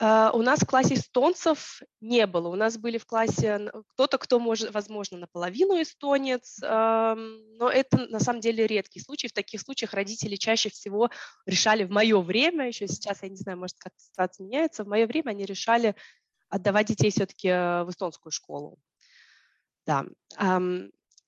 Uh, 0.00 0.30
у 0.32 0.42
нас 0.42 0.60
в 0.60 0.66
классе 0.66 0.94
эстонцев 0.94 1.82
не 2.00 2.26
было. 2.28 2.48
У 2.48 2.54
нас 2.54 2.78
были 2.78 2.98
в 2.98 3.06
классе 3.06 3.68
кто-то, 3.94 4.16
кто 4.18 4.38
может, 4.38 4.72
возможно, 4.72 5.18
наполовину 5.18 5.82
эстонец, 5.82 6.58
но 6.60 7.68
это 7.68 8.06
на 8.06 8.20
самом 8.20 8.40
деле 8.40 8.68
редкий 8.68 9.00
случай. 9.00 9.26
В 9.26 9.32
таких 9.32 9.60
случаях 9.60 9.94
родители 9.94 10.36
чаще 10.36 10.70
всего 10.70 11.10
решали 11.46 11.82
в 11.82 11.90
мое 11.90 12.20
время, 12.20 12.68
еще 12.68 12.86
сейчас, 12.86 13.24
я 13.24 13.28
не 13.28 13.34
знаю, 13.34 13.58
может, 13.58 13.76
как 13.78 13.92
ситуация 13.96 14.44
меняется, 14.44 14.84
в 14.84 14.88
мое 14.88 15.04
время 15.08 15.30
они 15.30 15.44
решали 15.44 15.96
отдавать 16.48 16.86
детей 16.86 17.10
все-таки 17.10 17.48
э, 17.48 17.82
в 17.82 17.90
эстонскую 17.90 18.30
школу. 18.30 18.78
Да. 19.84 20.06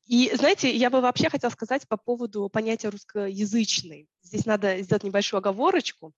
И, 0.07 0.31
знаете, 0.35 0.75
я 0.75 0.91
бы 0.91 1.01
вообще 1.01 1.29
хотела 1.29 1.51
сказать 1.51 1.89
по 1.89 1.97
поводу 1.97 2.49
понятия 2.49 2.89
русскоязычный. 2.89 4.09
Здесь 4.23 4.47
надо 4.47 4.81
сделать 4.83 5.05
небольшую 5.05 5.39
оговорочку. 5.39 6.13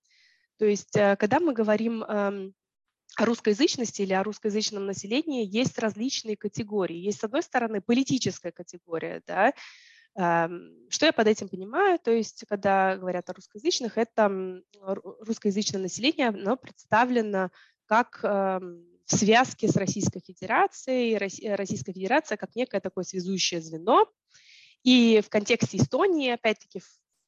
То 0.57 0.65
есть, 0.65 0.95
э, 0.95 1.15
когда 1.17 1.39
мы 1.39 1.53
говорим 1.53 2.03
эм, 2.03 2.53
о 3.15 3.25
русскоязычности 3.25 4.01
или 4.01 4.13
о 4.13 4.23
русскоязычном 4.23 4.85
населении, 4.85 5.45
есть 5.45 5.77
различные 5.79 6.37
категории. 6.37 6.97
Есть, 6.97 7.19
с 7.19 7.23
одной 7.23 7.43
стороны, 7.43 7.81
политическая 7.81 8.51
категория, 8.51 9.21
да, 9.27 9.53
эм, 10.17 10.87
что 10.89 11.05
я 11.05 11.13
под 11.13 11.27
этим 11.27 11.49
понимаю? 11.49 11.99
То 11.99 12.11
есть, 12.11 12.45
когда 12.47 12.97
говорят 12.97 13.29
о 13.29 13.33
русскоязычных, 13.33 13.97
это 13.97 14.61
русскоязычное 14.81 15.81
население, 15.81 16.29
оно 16.29 16.55
представлено 16.55 17.49
как 17.85 18.19
эм, 18.23 18.85
в 19.05 19.15
связке 19.15 19.67
с 19.67 19.75
Российской 19.75 20.21
Федерацией, 20.21 21.17
Российская 21.55 21.93
Федерация 21.93 22.37
как 22.37 22.55
некое 22.55 22.79
такое 22.79 23.03
связующее 23.03 23.61
звено. 23.61 24.07
И 24.83 25.21
в 25.25 25.29
контексте 25.29 25.77
Эстонии, 25.77 26.31
опять-таки, 26.31 26.81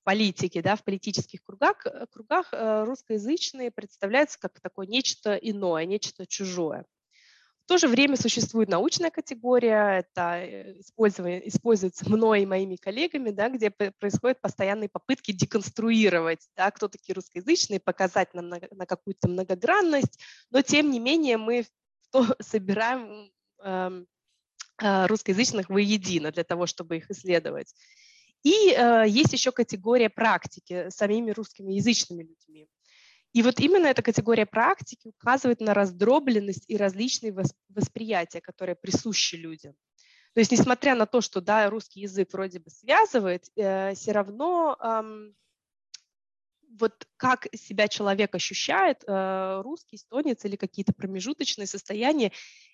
политике, 0.06 0.62
да, 0.62 0.78
в 0.78 0.84
политических 0.84 1.44
кругах, 1.44 1.86
э, 1.86 2.06
кругах 2.10 2.48
э, 2.54 2.84
русскоязычные 2.86 3.72
представляются 3.72 4.40
как 4.40 4.62
такое 4.62 4.88
нечто 4.88 5.36
иное, 5.36 5.86
нечто 5.86 6.26
чужое. 6.26 6.86
В 7.66 7.68
то 7.68 7.80
же 7.80 7.88
время 7.88 8.16
существует 8.16 8.70
научная 8.70 9.10
категория, 9.10 10.06
это 10.06 10.38
э, 10.38 10.80
используется 10.80 12.08
мной 12.08 12.44
и 12.44 12.46
моими 12.46 12.76
коллегами, 12.76 13.32
да, 13.32 13.50
где 13.50 13.72
происходят 13.72 14.40
постоянные 14.40 14.88
попытки 14.88 15.32
деконструировать, 15.32 16.48
да, 16.56 16.70
кто 16.70 16.88
такие 16.88 17.16
русскоязычные, 17.16 17.80
показать 17.80 18.36
нам 18.36 18.50
на, 18.50 18.62
на 18.70 18.86
какую-то 18.86 19.28
многогранность, 19.28 20.20
но 20.52 20.62
тем 20.62 20.92
не 20.92 21.00
менее 21.00 21.38
мы 21.38 21.66
собираем 22.40 23.32
э, 23.64 24.04
э, 24.84 25.06
русскоязычных 25.08 25.68
воедино 25.68 26.32
для 26.32 26.44
того, 26.44 26.68
чтобы 26.68 26.98
их 26.98 27.10
исследовать. 27.10 27.74
И 28.46 28.72
э, 28.72 29.06
есть 29.08 29.34
еще 29.34 29.52
категория 29.52 30.10
практики 30.10 30.86
самими 30.90 31.32
русскими 31.32 31.74
язычными 31.74 32.22
людьми. 32.22 32.68
И 33.34 33.42
вот 33.42 33.60
именно 33.60 33.88
эта 33.88 34.04
категория 34.04 34.46
практики 34.46 35.08
указывает 35.08 35.62
на 35.62 35.74
раздробленность 35.74 36.64
и 36.68 36.78
различные 36.78 37.36
восприятия, 37.70 38.42
которые 38.42 38.76
присущи 38.76 39.36
людям. 39.36 39.74
То 40.36 40.42
есть, 40.42 40.52
несмотря 40.52 40.96
на 40.96 41.08
то, 41.08 41.22
что 41.22 41.42
да, 41.42 41.70
русский 41.72 42.02
язык 42.02 42.34
вроде 42.34 42.60
бы 42.60 42.70
связывает, 42.70 43.46
э, 43.56 43.96
все 43.96 44.12
равно 44.12 44.78
эм, 44.80 45.36
вот 46.80 47.08
как 47.18 47.48
себя 47.56 47.88
человек 47.88 48.36
ощущает, 48.36 49.04
э, 49.08 49.62
русский, 49.62 49.96
эстонец 49.98 50.44
или 50.46 50.56
какие-то 50.56 50.94
промежуточные 50.94 51.68
состояния, 51.68 52.32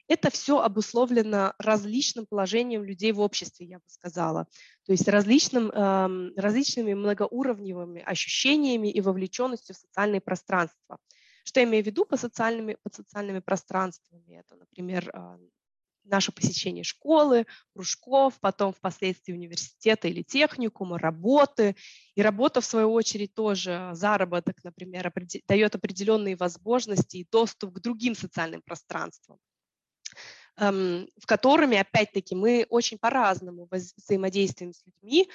это 0.07 0.29
все 0.29 0.59
обусловлено 0.59 1.53
различным 1.57 2.25
положением 2.25 2.83
людей 2.83 3.11
в 3.11 3.19
обществе, 3.19 3.65
я 3.65 3.77
бы 3.77 3.83
сказала. 3.87 4.47
То 4.85 4.91
есть 4.91 5.07
различным, 5.07 5.69
эм, 5.71 6.33
различными 6.35 6.93
многоуровневыми 6.93 8.01
ощущениями 8.01 8.91
и 8.91 9.01
вовлеченностью 9.01 9.75
в 9.75 9.77
социальные 9.77 10.21
пространства. 10.21 10.97
Что 11.43 11.59
я 11.59 11.65
имею 11.65 11.83
в 11.83 11.87
виду 11.87 12.05
по 12.05 12.17
социальными, 12.17 12.77
под 12.83 12.93
социальными 12.93 13.39
пространствами? 13.39 14.39
Это, 14.39 14.55
например, 14.55 15.09
э, 15.13 15.37
наше 16.03 16.31
посещение 16.31 16.83
школы, 16.83 17.45
кружков, 17.73 18.39
потом 18.39 18.73
впоследствии 18.73 19.33
университета 19.33 20.07
или 20.07 20.23
техникума, 20.23 20.97
работы. 20.97 21.75
И 22.15 22.21
работа, 22.21 22.61
в 22.61 22.65
свою 22.65 22.91
очередь, 22.91 23.33
тоже 23.33 23.91
заработок, 23.93 24.63
например, 24.63 25.11
дает 25.47 25.75
определенные 25.75 26.35
возможности 26.35 27.17
и 27.17 27.27
доступ 27.31 27.75
к 27.75 27.79
другим 27.79 28.15
социальным 28.15 28.61
пространствам. 28.61 29.39
Эм, 30.57 31.07
в 31.17 31.25
которыми, 31.25 31.77
опять-таки, 31.77 32.35
мы 32.35 32.65
очень 32.69 32.97
по-разному 32.97 33.67
взаимодействуем 33.71 34.73
с 34.73 34.83
людьми, 34.85 35.29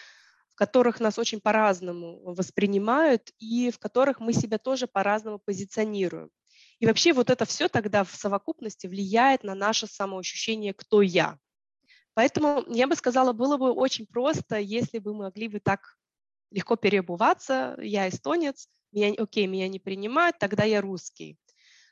в 0.53 0.57
которых 0.57 1.01
нас 1.01 1.19
очень 1.19 1.41
по-разному 1.41 2.21
воспринимают 2.35 3.31
и 3.39 3.71
в 3.71 3.79
которых 3.79 4.21
мы 4.21 4.33
себя 4.33 4.59
тоже 4.59 4.87
по-разному 4.87 5.39
позиционируем. 5.39 6.31
И 6.79 6.87
вообще 6.87 7.13
вот 7.13 7.31
это 7.31 7.45
все 7.45 7.69
тогда 7.69 8.05
в 8.05 8.15
совокупности 8.15 8.87
влияет 8.87 9.45
на 9.45 9.55
наше 9.55 9.87
самоощущение 9.87 10.75
«кто 10.75 11.03
я?». 11.03 11.39
Поэтому 12.15 12.65
я 12.69 12.87
бы 12.87 12.97
сказала, 12.97 13.33
было 13.33 13.57
бы 13.57 13.73
очень 13.73 14.07
просто, 14.07 14.59
если 14.59 14.99
бы 14.99 15.13
мы 15.13 15.25
могли 15.25 15.49
бы 15.49 15.61
так 15.61 15.99
легко 16.51 16.77
переобуваться. 16.77 17.77
Я 17.81 18.09
эстонец, 18.09 18.69
меня, 18.93 19.13
окей, 19.19 19.47
меня 19.47 19.69
не 19.69 19.79
принимают, 19.79 20.39
тогда 20.39 20.65
я 20.65 20.81
русский. 20.81 21.39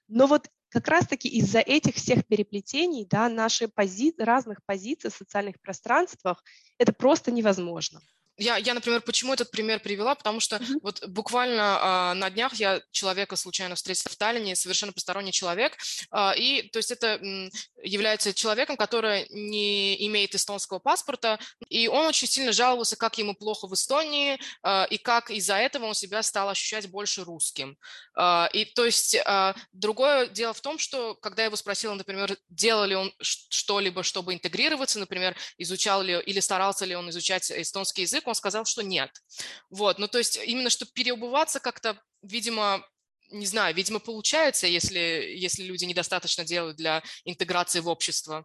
Но 0.08 0.26
вот 0.26 0.48
как 0.68 0.88
раз-таки 0.88 1.28
из-за 1.28 1.60
этих 1.60 1.94
всех 1.94 2.26
переплетений, 2.26 3.06
да, 3.06 3.28
наши 3.28 3.68
пози... 3.68 4.14
разных 4.18 4.64
позиций 4.64 5.10
в 5.10 5.14
социальных 5.14 5.60
пространствах, 5.60 6.42
это 6.78 6.92
просто 6.92 7.30
невозможно. 7.30 8.00
Я, 8.36 8.56
я, 8.56 8.74
например, 8.74 9.00
почему 9.00 9.32
этот 9.32 9.50
пример 9.50 9.78
привела? 9.80 10.14
Потому 10.14 10.40
что 10.40 10.56
mm-hmm. 10.56 10.78
вот 10.82 11.06
буквально 11.06 11.78
а, 11.80 12.14
на 12.14 12.30
днях 12.30 12.54
я 12.54 12.80
человека 12.90 13.36
случайно 13.36 13.76
встретила 13.76 14.10
в 14.10 14.16
Таллине, 14.16 14.56
совершенно 14.56 14.92
посторонний 14.92 15.30
человек, 15.30 15.76
а, 16.10 16.34
и 16.36 16.68
то 16.70 16.78
есть 16.78 16.90
это 16.90 17.18
м, 17.22 17.50
является 17.82 18.34
человеком, 18.34 18.76
который 18.76 19.26
не 19.30 20.06
имеет 20.08 20.34
эстонского 20.34 20.80
паспорта, 20.80 21.38
и 21.68 21.86
он 21.86 22.06
очень 22.06 22.26
сильно 22.26 22.52
жаловался, 22.52 22.96
как 22.96 23.18
ему 23.18 23.34
плохо 23.34 23.68
в 23.68 23.74
Эстонии, 23.74 24.40
а, 24.62 24.86
и 24.90 24.98
как 24.98 25.30
из-за 25.30 25.54
этого 25.54 25.86
он 25.86 25.94
себя 25.94 26.22
стал 26.22 26.48
ощущать 26.48 26.88
больше 26.88 27.22
русским. 27.22 27.76
А, 28.16 28.48
и 28.52 28.64
то 28.64 28.84
есть 28.84 29.16
а, 29.24 29.54
другое 29.72 30.26
дело 30.26 30.54
в 30.54 30.60
том, 30.60 30.78
что 30.78 31.14
когда 31.14 31.42
я 31.42 31.46
его 31.46 31.56
спросила, 31.56 31.94
например, 31.94 32.36
делал 32.48 32.84
ли 32.84 32.96
он 32.96 33.12
что-либо, 33.20 34.02
чтобы 34.02 34.34
интегрироваться, 34.34 34.98
например, 34.98 35.36
изучал 35.58 36.02
ли 36.02 36.20
или 36.20 36.40
старался 36.40 36.84
ли 36.84 36.96
он 36.96 37.10
изучать 37.10 37.50
эстонский 37.52 38.02
язык, 38.02 38.23
человек, 38.24 38.28
он 38.28 38.34
сказал, 38.34 38.64
что 38.64 38.82
нет. 38.82 39.10
Вот, 39.70 39.98
ну 39.98 40.08
то 40.08 40.18
есть 40.18 40.38
именно, 40.46 40.70
что 40.70 40.86
переобуваться 40.86 41.60
как-то, 41.60 41.96
видимо, 42.22 42.82
не 43.30 43.46
знаю, 43.46 43.74
видимо, 43.74 44.00
получается, 44.00 44.66
если, 44.66 45.34
если 45.36 45.64
люди 45.64 45.84
недостаточно 45.86 46.44
делают 46.44 46.76
для 46.76 47.02
интеграции 47.24 47.80
в 47.80 47.88
общество. 47.88 48.44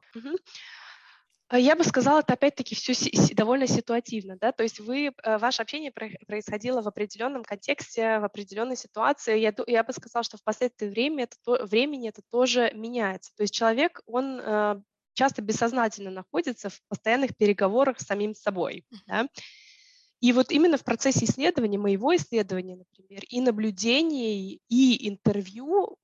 Я 1.52 1.76
бы 1.76 1.84
сказала, 1.84 2.20
это 2.20 2.34
опять-таки 2.34 2.76
все 2.76 2.94
довольно 3.34 3.68
ситуативно, 3.68 4.38
да, 4.40 4.52
то 4.52 4.62
есть 4.62 4.80
вы, 4.80 5.08
э, 5.08 5.38
ваше 5.40 5.64
общение 5.64 5.92
происходило 5.92 6.84
в 6.84 6.88
определенном 6.88 7.44
контексте, 7.44 8.20
в 8.20 8.26
определенной 8.26 8.78
ситуации. 8.78 9.40
Я, 9.40 9.52
я 9.66 9.84
бы 9.84 9.92
сказала, 9.94 10.24
что 10.24 10.38
в 10.38 10.44
последнее 10.44 10.92
время 10.92 11.24
это, 11.24 11.38
то, 11.44 11.66
времени 11.66 12.10
это 12.10 12.22
тоже 12.30 12.72
меняется. 12.76 13.32
То 13.36 13.44
есть 13.44 13.54
человек, 13.56 14.02
он 14.06 14.40
э, 14.40 14.82
часто 15.14 15.42
бессознательно 15.42 16.12
находится 16.12 16.70
в 16.70 16.80
постоянных 16.88 17.36
переговорах 17.36 18.00
с 18.00 18.06
самим 18.06 18.36
собой, 18.36 18.86
да, 19.08 19.28
и 20.22 20.34
вот 20.34 20.52
именно 20.52 20.78
в 20.78 20.84
процессе 20.84 21.26
исследования, 21.26 21.78
моего 21.78 22.16
исследования, 22.16 22.76
например, 22.76 23.24
и 23.30 23.42
наблюдений, 23.42 24.62
и 24.68 25.08
интервью 25.08 25.98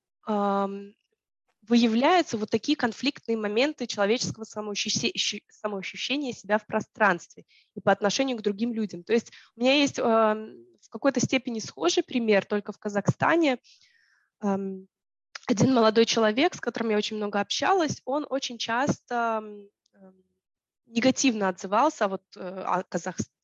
выявляются 1.68 2.38
вот 2.38 2.50
такие 2.50 2.76
конфликтные 2.76 3.36
моменты 3.36 3.86
человеческого 3.86 4.44
самоощущения, 4.44 6.32
себя 6.32 6.58
в 6.58 6.66
пространстве 6.66 7.44
и 7.74 7.80
по 7.80 7.92
отношению 7.92 8.36
к 8.38 8.42
другим 8.42 8.72
людям. 8.72 9.02
То 9.02 9.12
есть 9.12 9.32
у 9.56 9.60
меня 9.60 9.74
есть 9.74 9.98
в 9.98 10.88
какой-то 10.90 11.20
степени 11.20 11.58
схожий 11.58 12.02
пример, 12.04 12.44
только 12.44 12.72
в 12.72 12.78
Казахстане. 12.78 13.58
Один 14.40 15.74
молодой 15.74 16.06
человек, 16.06 16.54
с 16.54 16.60
которым 16.60 16.90
я 16.90 16.96
очень 16.96 17.16
много 17.16 17.40
общалась, 17.40 18.00
он 18.04 18.26
очень 18.28 18.58
часто 18.58 19.42
негативно 20.86 21.48
отзывался 21.48 22.06
вот, 22.06 22.22
э, 22.36 22.40
о 22.40 22.84
Казахстане 22.84 23.35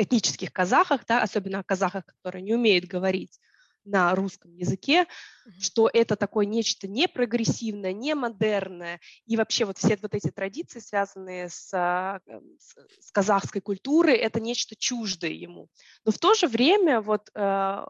этнических 0.00 0.52
казахах, 0.52 1.04
да, 1.06 1.22
особенно 1.22 1.60
о 1.60 1.64
казахах, 1.64 2.04
которые 2.06 2.42
не 2.42 2.54
умеют 2.54 2.86
говорить 2.86 3.38
на 3.84 4.14
русском 4.14 4.54
языке, 4.54 5.02
mm-hmm. 5.02 5.60
что 5.60 5.90
это 5.92 6.16
такое 6.16 6.46
нечто 6.46 6.86
не 6.86 7.08
прогрессивное, 7.08 7.92
не 7.92 8.14
модерное, 8.14 9.00
и 9.26 9.36
вообще 9.36 9.64
вот 9.64 9.78
все 9.78 9.98
вот 10.00 10.14
эти 10.14 10.30
традиции, 10.30 10.80
связанные 10.80 11.48
с, 11.48 11.70
а, 11.72 12.20
с, 12.58 13.06
с 13.06 13.10
казахской 13.10 13.60
культурой, 13.60 14.16
это 14.16 14.40
нечто 14.40 14.76
чуждое 14.76 15.30
ему. 15.30 15.68
Но 16.04 16.12
в 16.12 16.18
то 16.18 16.34
же 16.34 16.46
время 16.46 17.00
вот 17.00 17.30
э, 17.34 17.84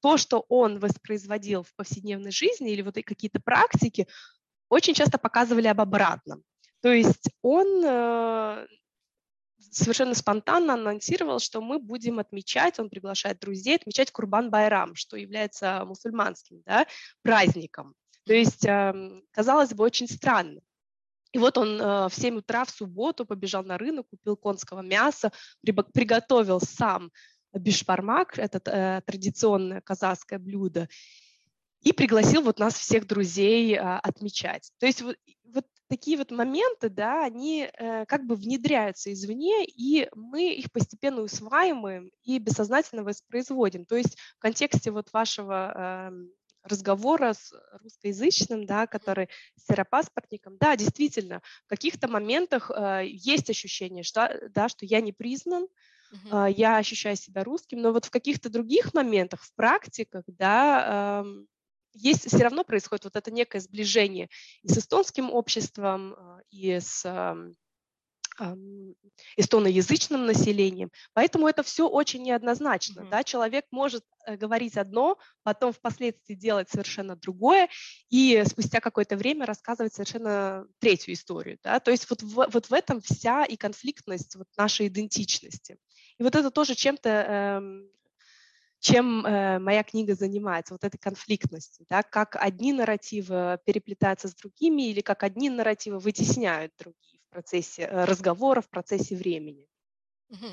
то, 0.00 0.16
что 0.16 0.44
он 0.48 0.78
воспроизводил 0.78 1.62
в 1.62 1.74
повседневной 1.76 2.32
жизни 2.32 2.72
или 2.72 2.82
вот 2.82 2.94
какие-то 2.94 3.40
практики, 3.40 4.06
очень 4.68 4.94
часто 4.94 5.18
показывали 5.18 5.68
об 5.68 5.80
обратном. 5.80 6.42
То 6.80 6.92
есть 6.92 7.30
он 7.42 7.84
э, 7.84 8.66
совершенно 9.76 10.14
спонтанно 10.14 10.74
анонсировал, 10.74 11.38
что 11.38 11.60
мы 11.60 11.78
будем 11.78 12.18
отмечать, 12.18 12.78
он 12.78 12.88
приглашает 12.88 13.38
друзей, 13.38 13.76
отмечать 13.76 14.10
Курбан-Байрам, 14.10 14.94
что 14.94 15.16
является 15.16 15.84
мусульманским 15.84 16.62
да, 16.64 16.86
праздником. 17.22 17.94
То 18.24 18.32
есть, 18.32 18.64
эм, 18.66 19.22
казалось 19.32 19.74
бы, 19.74 19.84
очень 19.84 20.08
странно. 20.08 20.60
И 21.32 21.38
вот 21.38 21.58
он 21.58 21.80
э, 21.80 22.08
в 22.08 22.12
7 22.14 22.38
утра 22.38 22.64
в 22.64 22.70
субботу 22.70 23.26
побежал 23.26 23.62
на 23.62 23.76
рынок, 23.76 24.08
купил 24.08 24.36
конского 24.36 24.80
мяса, 24.80 25.32
приготовил 25.62 26.60
сам 26.60 27.12
бишпармак, 27.52 28.38
это 28.38 28.60
э, 28.70 29.00
традиционное 29.02 29.80
казахское 29.82 30.38
блюдо, 30.38 30.88
и 31.82 31.92
пригласил 31.92 32.42
вот 32.42 32.58
нас 32.58 32.74
всех 32.74 33.06
друзей 33.06 33.78
а, 33.78 34.00
отмечать. 34.00 34.72
То 34.78 34.86
есть 34.86 35.02
вот, 35.02 35.16
вот 35.44 35.66
такие 35.88 36.16
вот 36.18 36.30
моменты, 36.30 36.88
да, 36.88 37.24
они 37.24 37.68
э, 37.72 38.06
как 38.06 38.26
бы 38.26 38.34
внедряются 38.34 39.12
извне, 39.12 39.64
и 39.64 40.08
мы 40.14 40.54
их 40.54 40.72
постепенно 40.72 41.22
усваиваем 41.22 42.10
и 42.22 42.38
бессознательно 42.38 43.04
воспроизводим. 43.04 43.84
То 43.84 43.96
есть 43.96 44.16
в 44.36 44.38
контексте 44.38 44.90
вот 44.90 45.12
вашего 45.12 46.10
э, 46.10 46.26
разговора 46.68 47.32
с 47.32 47.52
русскоязычным, 47.82 48.66
да, 48.66 48.86
который 48.86 49.28
с 49.56 49.66
серопаспортником, 49.66 50.56
да, 50.58 50.76
действительно, 50.76 51.40
в 51.64 51.68
каких-то 51.68 52.08
моментах 52.08 52.70
э, 52.70 53.02
есть 53.06 53.50
ощущение, 53.50 54.02
что, 54.02 54.48
да, 54.50 54.68
что 54.68 54.84
я 54.84 55.00
не 55.00 55.12
признан, 55.12 55.66
э, 56.30 56.46
я 56.56 56.78
ощущаю 56.78 57.16
себя 57.16 57.44
русским, 57.44 57.80
но 57.80 57.92
вот 57.92 58.06
в 58.06 58.10
каких-то 58.10 58.50
других 58.50 58.94
моментах, 58.94 59.42
в 59.42 59.54
практиках, 59.54 60.24
да, 60.26 61.22
э, 61.24 61.44
есть, 61.96 62.28
все 62.28 62.38
равно 62.38 62.64
происходит 62.64 63.04
вот 63.04 63.16
это 63.16 63.30
некое 63.30 63.60
сближение 63.60 64.28
и 64.62 64.68
с 64.68 64.78
эстонским 64.78 65.30
обществом, 65.30 66.14
э, 66.14 66.40
и 66.50 66.80
с 66.80 67.04
эстоноязычным 69.36 70.26
населением. 70.26 70.90
Поэтому 71.14 71.48
это 71.48 71.62
все 71.62 71.88
очень 71.88 72.22
неоднозначно. 72.22 73.00
Mm-hmm. 73.00 73.10
Да? 73.10 73.24
Человек 73.24 73.64
может 73.70 74.04
э, 74.26 74.36
говорить 74.36 74.76
одно, 74.76 75.18
потом 75.42 75.72
впоследствии 75.72 76.34
делать 76.34 76.68
совершенно 76.68 77.16
другое, 77.16 77.68
и 78.10 78.42
спустя 78.46 78.80
какое-то 78.80 79.16
время 79.16 79.46
рассказывать 79.46 79.94
совершенно 79.94 80.66
третью 80.80 81.14
историю. 81.14 81.58
Да? 81.62 81.80
То 81.80 81.90
есть 81.90 82.08
вот 82.10 82.22
в, 82.22 82.48
вот 82.52 82.66
в 82.66 82.72
этом 82.72 83.00
вся 83.00 83.44
и 83.44 83.56
конфликтность 83.56 84.36
вот 84.36 84.48
нашей 84.56 84.88
идентичности. 84.88 85.78
И 86.18 86.22
вот 86.22 86.34
это 86.34 86.50
тоже 86.50 86.74
чем-то 86.74 87.08
эм, 87.08 87.90
чем 88.86 89.26
э, 89.26 89.58
моя 89.58 89.82
книга 89.82 90.14
занимается, 90.14 90.74
вот 90.74 90.84
этой 90.84 90.98
конфликтностью, 90.98 91.84
да, 91.90 92.04
как 92.04 92.36
одни 92.36 92.72
нарративы 92.72 93.58
переплетаются 93.64 94.28
с 94.28 94.34
другими 94.34 94.90
или 94.90 95.00
как 95.00 95.24
одни 95.24 95.50
нарративы 95.50 95.98
вытесняют 95.98 96.72
другие 96.78 97.20
процессе 97.30 97.82
э, 97.82 98.04
разговора, 98.04 98.60
в 98.60 98.68
процессе 98.68 99.16
времени. 99.16 99.66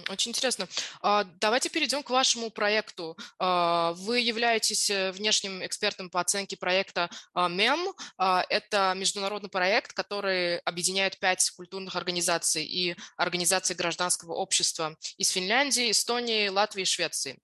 Очень 0.10 0.32
интересно. 0.32 0.68
А, 1.02 1.24
давайте 1.40 1.70
перейдем 1.70 2.04
к 2.04 2.10
вашему 2.12 2.52
проекту. 2.52 3.18
А, 3.40 3.94
вы 3.94 4.20
являетесь 4.20 4.90
э, 4.90 5.12
внешним 5.12 5.66
экспертом 5.66 6.10
по 6.10 6.20
оценке 6.20 6.58
проекта 6.58 7.10
МЕМ. 7.36 7.94
А, 8.18 8.46
это 8.50 8.94
международный 8.96 9.50
проект, 9.50 9.94
который 9.94 10.60
объединяет 10.60 11.20
пять 11.20 11.50
культурных 11.52 11.96
организаций 11.96 12.64
и 12.64 12.96
организаций 13.18 13.76
гражданского 13.76 14.34
общества 14.34 14.96
из 15.18 15.30
Финляндии, 15.30 15.90
Эстонии, 15.92 16.50
Латвии 16.50 16.84
и 16.84 16.86
Швеции. 16.86 17.40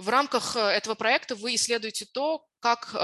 В 0.00 0.08
рамках 0.08 0.56
э, 0.56 0.60
этого 0.60 0.94
проекта 0.94 1.34
вы 1.34 1.54
исследуете 1.54 2.06
то, 2.06 2.44
как 2.60 2.94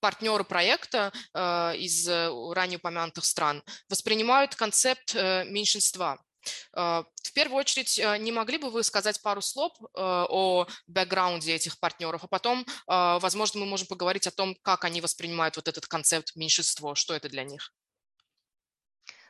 партнеры 0.00 0.44
проекта 0.44 1.12
э, 1.34 1.76
из 1.76 2.08
э, 2.08 2.30
ранее 2.52 2.78
упомянутых 2.78 3.24
стран 3.24 3.62
воспринимают 3.88 4.54
концепт 4.54 5.14
э, 5.14 5.44
меньшинства. 5.44 6.22
В 6.72 7.32
первую 7.34 7.58
очередь, 7.58 8.00
не 8.20 8.32
могли 8.32 8.56
бы 8.56 8.70
вы 8.70 8.82
сказать 8.82 9.20
пару 9.20 9.42
слов 9.42 9.72
о 9.92 10.66
бэкграунде 10.86 11.54
этих 11.54 11.78
партнеров, 11.78 12.24
а 12.24 12.26
потом, 12.26 12.64
возможно, 12.86 13.60
мы 13.60 13.66
можем 13.66 13.86
поговорить 13.86 14.26
о 14.26 14.30
том, 14.30 14.56
как 14.62 14.84
они 14.84 15.02
воспринимают 15.02 15.56
вот 15.56 15.68
этот 15.68 15.86
концепт 15.86 16.36
меньшинство, 16.36 16.94
что 16.94 17.12
это 17.12 17.28
для 17.28 17.44
них? 17.44 17.74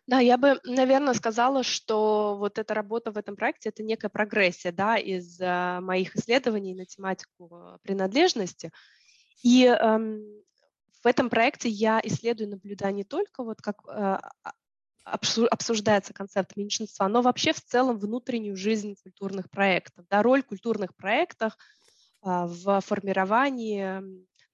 Да, 0.09 0.21
я 0.21 0.39
бы, 0.39 0.59
наверное, 0.65 1.13
сказала, 1.13 1.63
что 1.63 2.35
вот 2.39 2.59
эта 2.59 2.73
работа 2.73 3.13
в 3.13 3.19
этом 3.19 3.37
проекте– 3.37 3.69
это 3.71 3.83
некая 3.83 4.09
прогрессия 4.09 4.73
да, 4.73 4.97
из 4.97 5.39
моих 5.39 6.17
исследований 6.17 6.75
на 6.75 6.87
тематику 6.87 7.79
принадлежности. 7.83 8.73
И 9.43 9.67
эм, 9.67 10.23
в 11.03 11.07
этом 11.07 11.29
проекте 11.29 11.69
я 11.69 12.01
исследую, 12.03 12.49
наблюдаю 12.49 13.05
только 13.05 13.45
вот 13.45 13.61
как 13.61 13.83
э, 13.87 14.19
обсуждается 15.05 16.15
концепт 16.15 16.57
меньшинства, 16.57 17.07
но 17.09 17.21
вообще 17.21 17.53
в 17.53 17.61
целом 17.61 17.99
внутреннюю 17.99 18.57
жизнь 18.57 18.97
культурных 19.03 19.51
проектов, 19.51 20.07
да, 20.09 20.23
роль 20.23 20.43
культурных 20.43 20.97
проектов 20.97 21.55
а, 22.23 22.47
в 22.47 22.81
формировании 22.81 24.03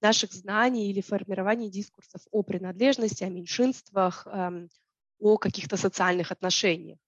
наших 0.01 0.33
знаний 0.33 0.91
или 0.91 1.01
формировании 1.01 1.71
дискурсов 1.71 2.23
о 2.33 2.43
принадлежности, 2.43 3.25
о 3.25 3.31
меньшинствах, 3.31 4.27
эм, 4.27 4.69
о 5.25 5.39
каких-то 5.39 5.77
социальных 5.77 6.31
отношениях. 6.33 6.99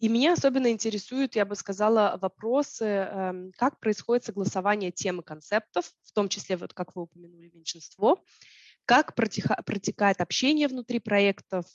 И 0.00 0.08
меня 0.08 0.32
особенно 0.32 0.68
интересуют, 0.72 1.36
я 1.36 1.44
бы 1.44 1.54
сказала, 1.54 2.18
вопросы, 2.20 2.84
эм, 2.84 3.52
как 3.56 3.78
происходит 3.78 4.24
согласование 4.24 4.90
темы 4.90 5.22
концептов, 5.22 5.92
в 6.02 6.12
том 6.12 6.28
числе, 6.28 6.56
вот 6.56 6.72
как 6.72 6.96
вы 6.96 7.02
упомянули, 7.02 7.52
меньшинство, 7.54 8.24
как 8.84 9.14
протекает 9.14 10.20
общение 10.20 10.66
внутри 10.66 10.98
проектов, 10.98 11.66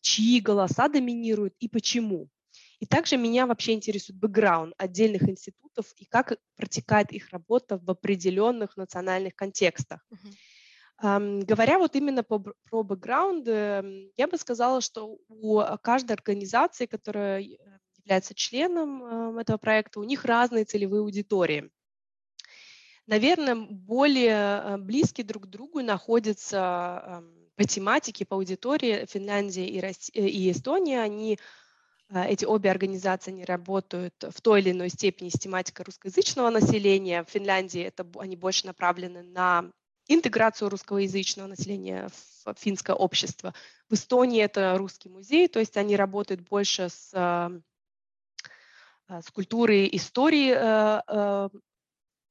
чьи 0.00 0.40
голоса 0.40 0.88
доминируют 0.88 1.54
и 1.58 1.68
почему. 1.68 2.28
И 2.78 2.86
также 2.86 3.16
меня 3.16 3.46
вообще 3.46 3.72
интересует 3.72 4.20
бэкграунд 4.20 4.74
отдельных 4.78 5.28
институтов 5.28 5.86
и 5.96 6.04
как 6.04 6.36
протекает 6.56 7.12
их 7.12 7.30
работа 7.30 7.76
в 7.76 7.90
определенных 7.90 8.76
национальных 8.76 9.34
контекстах. 9.34 10.06
Uh-huh. 10.12 10.32
Говоря 11.00 11.78
вот 11.78 11.96
именно 11.96 12.22
по, 12.22 12.38
про 12.38 12.82
бэкграунд, 12.82 13.48
эм, 13.48 14.10
я 14.16 14.28
бы 14.28 14.36
сказала, 14.38 14.80
что 14.80 15.18
у 15.28 15.60
каждой 15.82 16.12
организации, 16.12 16.86
которая 16.86 17.44
является 17.96 18.34
членом 18.34 19.38
этого 19.38 19.58
проекта, 19.58 19.98
у 19.98 20.04
них 20.04 20.24
разные 20.24 20.64
целевые 20.64 21.00
аудитории 21.00 21.70
наверное, 23.06 23.54
более 23.54 24.62
э, 24.62 24.76
близкие 24.78 25.26
друг 25.26 25.44
к 25.44 25.46
другу 25.46 25.80
находятся 25.82 27.22
по 27.56 27.64
тематике, 27.64 28.24
по 28.24 28.36
аудитории 28.36 29.06
Финляндия 29.06 29.66
и, 29.68 29.80
Россия, 29.80 30.26
и 30.26 30.50
Эстония. 30.50 31.02
Они, 31.02 31.38
э, 32.10 32.26
эти 32.26 32.44
обе 32.44 32.70
организации 32.70 33.32
они 33.32 33.44
работают 33.44 34.14
в 34.22 34.40
той 34.40 34.60
или 34.60 34.70
иной 34.70 34.88
степени 34.88 35.28
с 35.28 35.38
тематикой 35.38 35.84
русскоязычного 35.84 36.50
населения. 36.50 37.24
В 37.24 37.30
Финляндии 37.30 37.82
это, 37.82 38.06
они 38.18 38.36
больше 38.36 38.66
направлены 38.66 39.22
на 39.22 39.70
интеграцию 40.08 40.68
русскоязычного 40.68 41.48
населения 41.48 42.08
в 42.44 42.54
финское 42.58 42.94
общество. 42.94 43.54
В 43.88 43.94
Эстонии 43.94 44.42
это 44.42 44.76
русский 44.78 45.08
музей, 45.08 45.48
то 45.48 45.60
есть 45.60 45.76
они 45.76 45.96
работают 45.96 46.40
больше 46.40 46.88
с, 46.88 47.10
э, 47.12 47.60
с 49.20 49.30
культурой 49.30 49.88
истории 49.92 50.52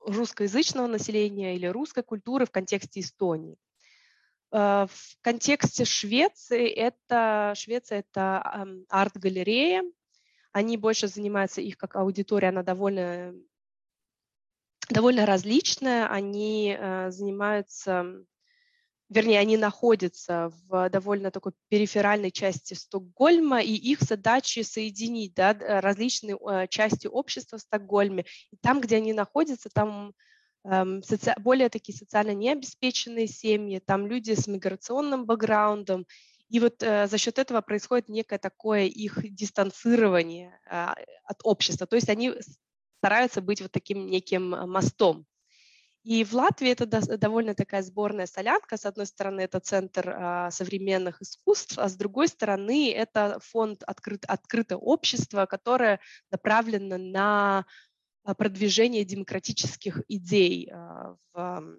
русскоязычного 0.06 0.88
населения 0.88 1.56
или 1.56 1.68
русской 1.68 2.04
культуры 2.04 2.46
в 2.46 2.52
контексте 2.52 3.02
Эстонии. 3.02 3.58
Э, 4.52 4.88
в 4.90 5.18
контексте 5.22 5.86
Швеции 5.86 6.68
это, 6.68 7.54
Швеция 7.56 8.00
это 8.00 8.68
арт-галерея. 8.90 9.84
Они 10.52 10.76
больше 10.78 11.08
занимаются, 11.08 11.62
их 11.62 11.78
как 11.78 11.96
аудитория, 11.96 12.50
она 12.50 12.64
довольно, 12.64 13.34
довольно 14.90 15.26
различная. 15.26 16.08
Они 16.08 16.76
э, 16.78 17.12
занимаются 17.12 18.26
вернее, 19.12 19.40
они 19.40 19.58
находятся 19.58 20.52
в 20.70 20.90
довольно 20.90 21.32
такой 21.32 21.52
периферальной 21.68 22.32
части 22.32 22.74
Стокгольма, 22.74 23.62
и 23.62 23.74
их 23.74 24.02
задача 24.02 24.64
соединить 24.64 25.34
да, 25.34 25.54
различные 25.54 26.38
э, 26.38 26.68
части 26.70 27.08
общества 27.08 27.58
в 27.58 27.62
Стокгольме. 27.62 28.26
И 28.52 28.58
там, 28.62 28.80
где 28.80 28.96
они 28.96 29.12
находятся, 29.12 29.70
там 29.70 30.14
эм, 30.64 31.04
соци... 31.04 31.34
более 31.40 31.68
такие 31.68 31.96
социально 31.96 32.34
необеспеченные 32.34 33.28
семьи, 33.28 33.80
там 33.86 34.08
люди 34.08 34.34
с 34.34 34.48
миграционным 34.48 35.26
бэкграундом, 35.26 36.08
и 36.48 36.60
вот 36.62 36.82
э, 36.82 37.08
за 37.08 37.18
счет 37.18 37.38
этого 37.38 37.60
происходит 37.62 38.08
некое 38.08 38.40
такое 38.40 38.86
их 38.86 39.20
дистанцирование 39.34 40.58
э, 40.70 40.88
от 41.26 41.40
общества. 41.44 41.86
То 41.86 41.98
есть 41.98 42.10
они 42.10 42.34
стараются 43.02 43.42
быть 43.42 43.62
вот 43.62 43.72
таким 43.72 44.08
неким 44.08 44.50
мостом 44.70 45.26
и 46.04 46.24
в 46.24 46.34
Латвии 46.34 46.72
это 46.72 46.88
довольно 47.18 47.54
такая 47.54 47.84
сборная 47.84 48.26
солянка. 48.26 48.78
С 48.78 48.86
одной 48.86 49.06
стороны, 49.06 49.42
это 49.42 49.60
Центр 49.60 50.10
а, 50.10 50.52
современных 50.52 51.22
искусств, 51.22 51.78
а 51.78 51.90
с 51.90 51.96
другой 51.96 52.28
стороны, 52.28 52.92
это 52.92 53.40
фонд 53.42 53.84
открыт, 53.86 54.26
«Открытое 54.28 54.78
общество», 54.78 55.46
которое 55.46 56.00
направлено 56.32 56.98
на 56.98 57.66
а, 58.24 58.34
продвижение 58.34 59.06
демократических 59.06 60.02
идей 60.08 60.72
а, 60.72 61.18
в, 61.34 61.78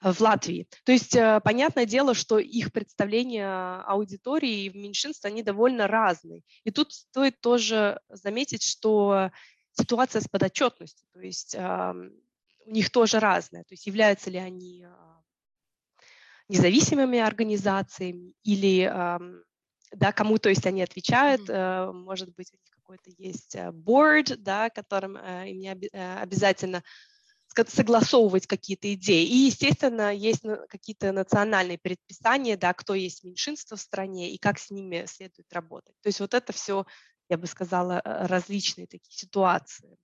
в 0.00 0.20
Латвии. 0.20 0.68
То 0.84 0.92
есть 0.92 1.16
понятное 1.42 1.86
дело, 1.86 2.14
что 2.14 2.38
их 2.38 2.72
представления 2.72 3.82
аудитории 3.86 4.68
в 4.68 4.76
меньшинстве, 4.76 5.30
они 5.30 5.42
довольно 5.42 5.88
разные. 5.88 6.42
И 6.62 6.70
тут 6.70 6.92
стоит 6.92 7.40
тоже 7.40 8.00
заметить, 8.08 8.62
что 8.62 9.30
ситуация 9.74 10.20
с 10.20 10.28
подотчетностью, 10.28 11.06
то 11.12 11.20
есть 11.20 11.54
у 11.54 12.70
них 12.70 12.90
тоже 12.90 13.20
разное. 13.20 13.62
То 13.64 13.72
есть 13.72 13.86
являются 13.86 14.30
ли 14.30 14.38
они 14.38 14.84
а, 14.84 15.20
независимыми 16.48 17.18
организациями 17.18 18.34
или 18.42 18.90
да, 19.92 20.12
кому, 20.12 20.38
то 20.38 20.48
есть 20.48 20.66
они 20.66 20.82
отвечают, 20.82 21.48
mm-hmm. 21.48 21.92
может 21.92 22.34
быть, 22.34 22.50
у 22.52 22.56
них 22.56 22.70
какой-то 22.70 23.10
есть 23.16 23.54
board, 23.54 24.36
да, 24.36 24.68
которым 24.70 25.16
им 25.16 25.58
не 25.58 25.68
обязательно 25.68 26.82
согласовывать 27.68 28.48
какие-то 28.48 28.92
идеи. 28.94 29.24
И, 29.24 29.46
естественно, 29.46 30.12
есть 30.12 30.42
какие-то 30.68 31.12
национальные 31.12 31.78
предписания, 31.78 32.56
да, 32.56 32.74
кто 32.74 32.94
есть 32.94 33.22
меньшинство 33.22 33.76
в 33.76 33.80
стране 33.80 34.32
и 34.32 34.38
как 34.38 34.58
с 34.58 34.70
ними 34.70 35.04
следует 35.06 35.52
работать. 35.52 35.94
То 36.02 36.08
есть 36.08 36.18
вот 36.18 36.34
это 36.34 36.52
все, 36.52 36.84
я 37.28 37.38
бы 37.38 37.46
сказала, 37.46 38.00
э, 38.04 38.26
различные 38.26 38.86
такие 38.86 39.12
ситуации. 39.16 39.96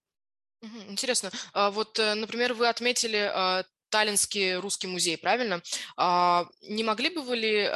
Интересно. 0.88 1.30
А 1.52 1.70
вот, 1.70 1.98
э, 1.98 2.14
например, 2.14 2.52
вы 2.52 2.68
отметили 2.68 3.30
а, 3.32 3.64
Таллинский 3.88 4.56
русский 4.56 4.86
музей, 4.86 5.16
правильно? 5.16 5.62
А, 5.96 6.46
не 6.62 6.84
могли 6.84 7.08
бы 7.10 7.22
вы 7.22 7.36
ли 7.36 7.70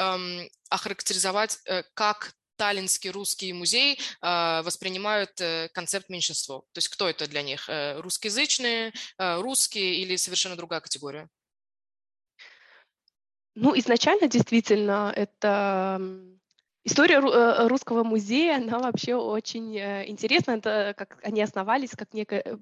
охарактеризовать, 0.68 1.60
э, 1.64 1.82
как 1.94 2.34
Таллинский 2.56 3.10
русский 3.10 3.52
музей 3.52 3.98
воспринимают 4.20 5.40
э, 5.40 5.68
концепт 5.72 6.08
меньшинства? 6.08 6.60
То 6.72 6.78
есть 6.78 6.88
кто 6.88 7.08
это 7.08 7.26
для 7.26 7.42
них? 7.42 7.68
Русскоязычные, 7.68 8.92
русские 9.18 9.96
или 9.96 10.14
совершенно 10.14 10.54
другая 10.54 10.80
категория? 10.80 11.28
Ну, 13.56 13.76
изначально 13.76 14.28
действительно 14.28 15.12
это 15.16 16.00
История 16.86 17.16
э, 17.16 17.66
русского 17.66 18.04
музея, 18.04 18.56
она 18.56 18.78
вообще 18.78 19.14
очень 19.14 19.74
э, 19.74 20.06
интересна. 20.06 20.52
Это 20.52 20.94
как 20.96 21.18
они 21.22 21.40
основались 21.40 21.92
как 21.92 22.12
некая 22.12 22.42
э, 22.44 22.56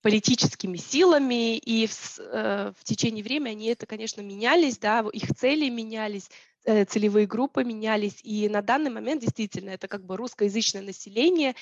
политическими 0.00 0.78
силами, 0.78 1.58
и 1.58 1.86
в, 1.86 2.18
в 2.18 2.84
течение 2.84 3.22
времени 3.22 3.50
они 3.50 3.66
это, 3.66 3.86
конечно, 3.86 4.22
менялись, 4.22 4.78
да, 4.78 5.04
их 5.12 5.34
цели 5.34 5.68
менялись, 5.68 6.30
целевые 6.64 7.26
группы 7.26 7.64
менялись, 7.64 8.20
и 8.22 8.48
на 8.48 8.62
данный 8.62 8.90
момент 8.90 9.20
действительно 9.20 9.70
это 9.70 9.88
как 9.88 10.04
бы 10.04 10.16
русскоязычное 10.16 10.82
население. 10.82 11.56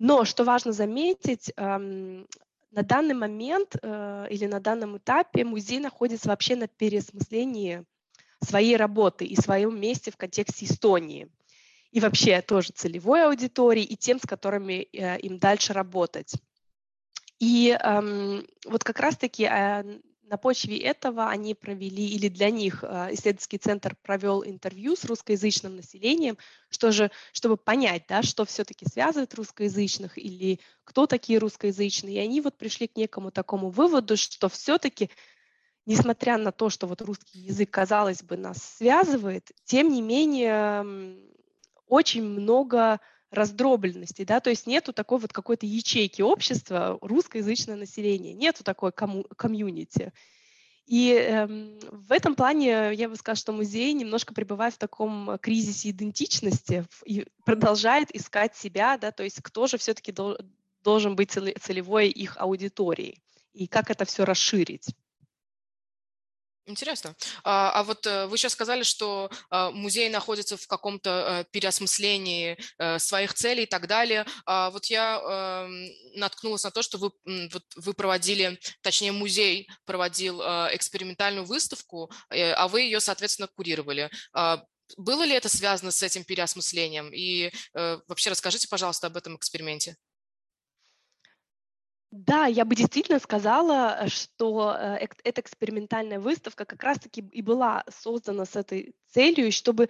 Но, 0.00 0.24
что 0.24 0.42
важно 0.42 0.72
заметить, 0.72 1.52
эм, 1.56 2.26
на 2.72 2.82
данный 2.82 3.14
момент 3.14 3.76
или 3.76 4.46
на 4.46 4.58
данном 4.58 4.96
этапе 4.96 5.44
музей 5.44 5.78
находится 5.78 6.30
вообще 6.30 6.56
на 6.56 6.66
переосмыслении 6.66 7.84
своей 8.44 8.76
работы 8.76 9.24
и 9.24 9.40
своем 9.40 9.80
месте 9.80 10.10
в 10.10 10.16
контексте 10.16 10.66
Эстонии. 10.66 11.28
И 11.90 12.00
вообще 12.00 12.40
тоже 12.40 12.72
целевой 12.74 13.24
аудитории 13.24 13.82
и 13.82 13.96
тем, 13.96 14.18
с 14.18 14.22
которыми 14.22 14.88
э, 14.92 15.18
им 15.20 15.38
дальше 15.38 15.72
работать. 15.72 16.32
И 17.38 17.70
эм, 17.70 18.46
вот 18.66 18.84
как 18.84 19.00
раз-таки 19.00 19.44
э, 19.44 20.00
на 20.32 20.38
почве 20.38 20.78
этого 20.78 21.28
они 21.28 21.54
провели, 21.54 22.06
или 22.06 22.28
для 22.28 22.48
них 22.48 22.82
э, 22.82 23.08
исследовательский 23.12 23.58
центр 23.58 23.94
провел 24.00 24.42
интервью 24.42 24.96
с 24.96 25.04
русскоязычным 25.04 25.76
населением, 25.76 26.38
что 26.70 26.90
же, 26.90 27.10
чтобы 27.32 27.58
понять, 27.58 28.04
да, 28.08 28.22
что 28.22 28.46
все-таки 28.46 28.86
связывает 28.88 29.34
русскоязычных 29.34 30.16
или 30.16 30.58
кто 30.84 31.06
такие 31.06 31.38
русскоязычные. 31.38 32.14
И 32.14 32.18
они 32.18 32.40
вот 32.40 32.56
пришли 32.56 32.86
к 32.86 32.96
некому 32.96 33.30
такому 33.30 33.68
выводу, 33.68 34.16
что 34.16 34.48
все-таки 34.48 35.10
несмотря 35.86 36.38
на 36.38 36.52
то, 36.52 36.70
что 36.70 36.86
вот 36.86 37.02
русский 37.02 37.40
язык, 37.40 37.70
казалось 37.70 38.22
бы, 38.22 38.36
нас 38.36 38.58
связывает, 38.76 39.50
тем 39.64 39.88
не 39.88 40.02
менее 40.02 40.84
очень 41.86 42.22
много 42.22 43.00
раздробленности, 43.30 44.24
да, 44.24 44.40
то 44.40 44.50
есть 44.50 44.66
нету 44.66 44.92
такой 44.92 45.18
вот 45.18 45.32
какой-то 45.32 45.66
ячейки 45.66 46.20
общества 46.22 46.98
русскоязычное 47.00 47.76
население, 47.76 48.34
нету 48.34 48.62
такой 48.62 48.92
кому- 48.92 49.24
комьюнити. 49.36 50.12
И 50.84 51.12
эм, 51.12 51.78
в 51.90 52.12
этом 52.12 52.34
плане 52.34 52.92
я 52.92 53.08
бы 53.08 53.16
сказала, 53.16 53.36
что 53.36 53.52
музей 53.52 53.92
немножко 53.94 54.34
пребывает 54.34 54.74
в 54.74 54.78
таком 54.78 55.38
кризисе 55.38 55.90
идентичности 55.90 56.84
и 57.06 57.24
продолжает 57.46 58.14
искать 58.14 58.56
себя, 58.56 58.98
да, 58.98 59.12
то 59.12 59.22
есть 59.22 59.40
кто 59.42 59.66
же 59.66 59.78
все-таки 59.78 60.12
дол- 60.12 60.38
должен 60.82 61.16
быть 61.16 61.30
целевой 61.30 62.08
их 62.08 62.36
аудиторией 62.38 63.22
и 63.54 63.66
как 63.66 63.90
это 63.90 64.04
все 64.04 64.24
расширить. 64.24 64.88
Интересно. 66.66 67.16
А, 67.42 67.72
а 67.72 67.82
вот 67.82 68.06
э, 68.06 68.26
вы 68.26 68.38
сейчас 68.38 68.52
сказали, 68.52 68.84
что 68.84 69.30
а, 69.50 69.72
музей 69.72 70.08
находится 70.08 70.56
в 70.56 70.68
каком-то 70.68 71.10
э, 71.10 71.44
переосмыслении 71.50 72.56
э, 72.78 73.00
своих 73.00 73.34
целей 73.34 73.64
и 73.64 73.66
так 73.66 73.88
далее. 73.88 74.24
А 74.46 74.70
вот 74.70 74.86
я 74.86 75.18
эм, 75.18 75.88
наткнулась 76.14 76.62
на 76.62 76.70
то, 76.70 76.82
что 76.82 76.98
вы, 76.98 77.10
вот 77.24 77.64
вы 77.76 77.94
проводили, 77.94 78.60
точнее 78.80 79.10
музей 79.10 79.68
проводил 79.84 80.40
экспериментальную 80.40 81.44
выставку, 81.44 82.10
а 82.30 82.68
вы 82.68 82.82
ее, 82.82 83.00
соответственно, 83.00 83.48
курировали. 83.48 84.10
Было 84.96 85.22
ли 85.24 85.34
это 85.34 85.48
связано 85.48 85.90
с 85.90 86.02
этим 86.02 86.24
переосмыслением? 86.24 87.10
И 87.12 87.50
вообще 87.74 88.30
расскажите, 88.30 88.68
пожалуйста, 88.68 89.08
об 89.08 89.16
этом 89.16 89.36
эксперименте. 89.36 89.96
Да, 92.12 92.44
я 92.44 92.66
бы 92.66 92.74
действительно 92.74 93.18
сказала, 93.18 93.96
э, 94.02 94.08
что 94.08 94.76
э, 94.78 95.06
эта 95.24 95.40
экспериментальная 95.40 96.20
выставка 96.20 96.66
как 96.66 96.82
раз-таки 96.82 97.22
и 97.22 97.40
была 97.40 97.84
создана 97.88 98.44
с 98.44 98.54
этой 98.54 98.94
целью, 99.08 99.50
чтобы, 99.50 99.88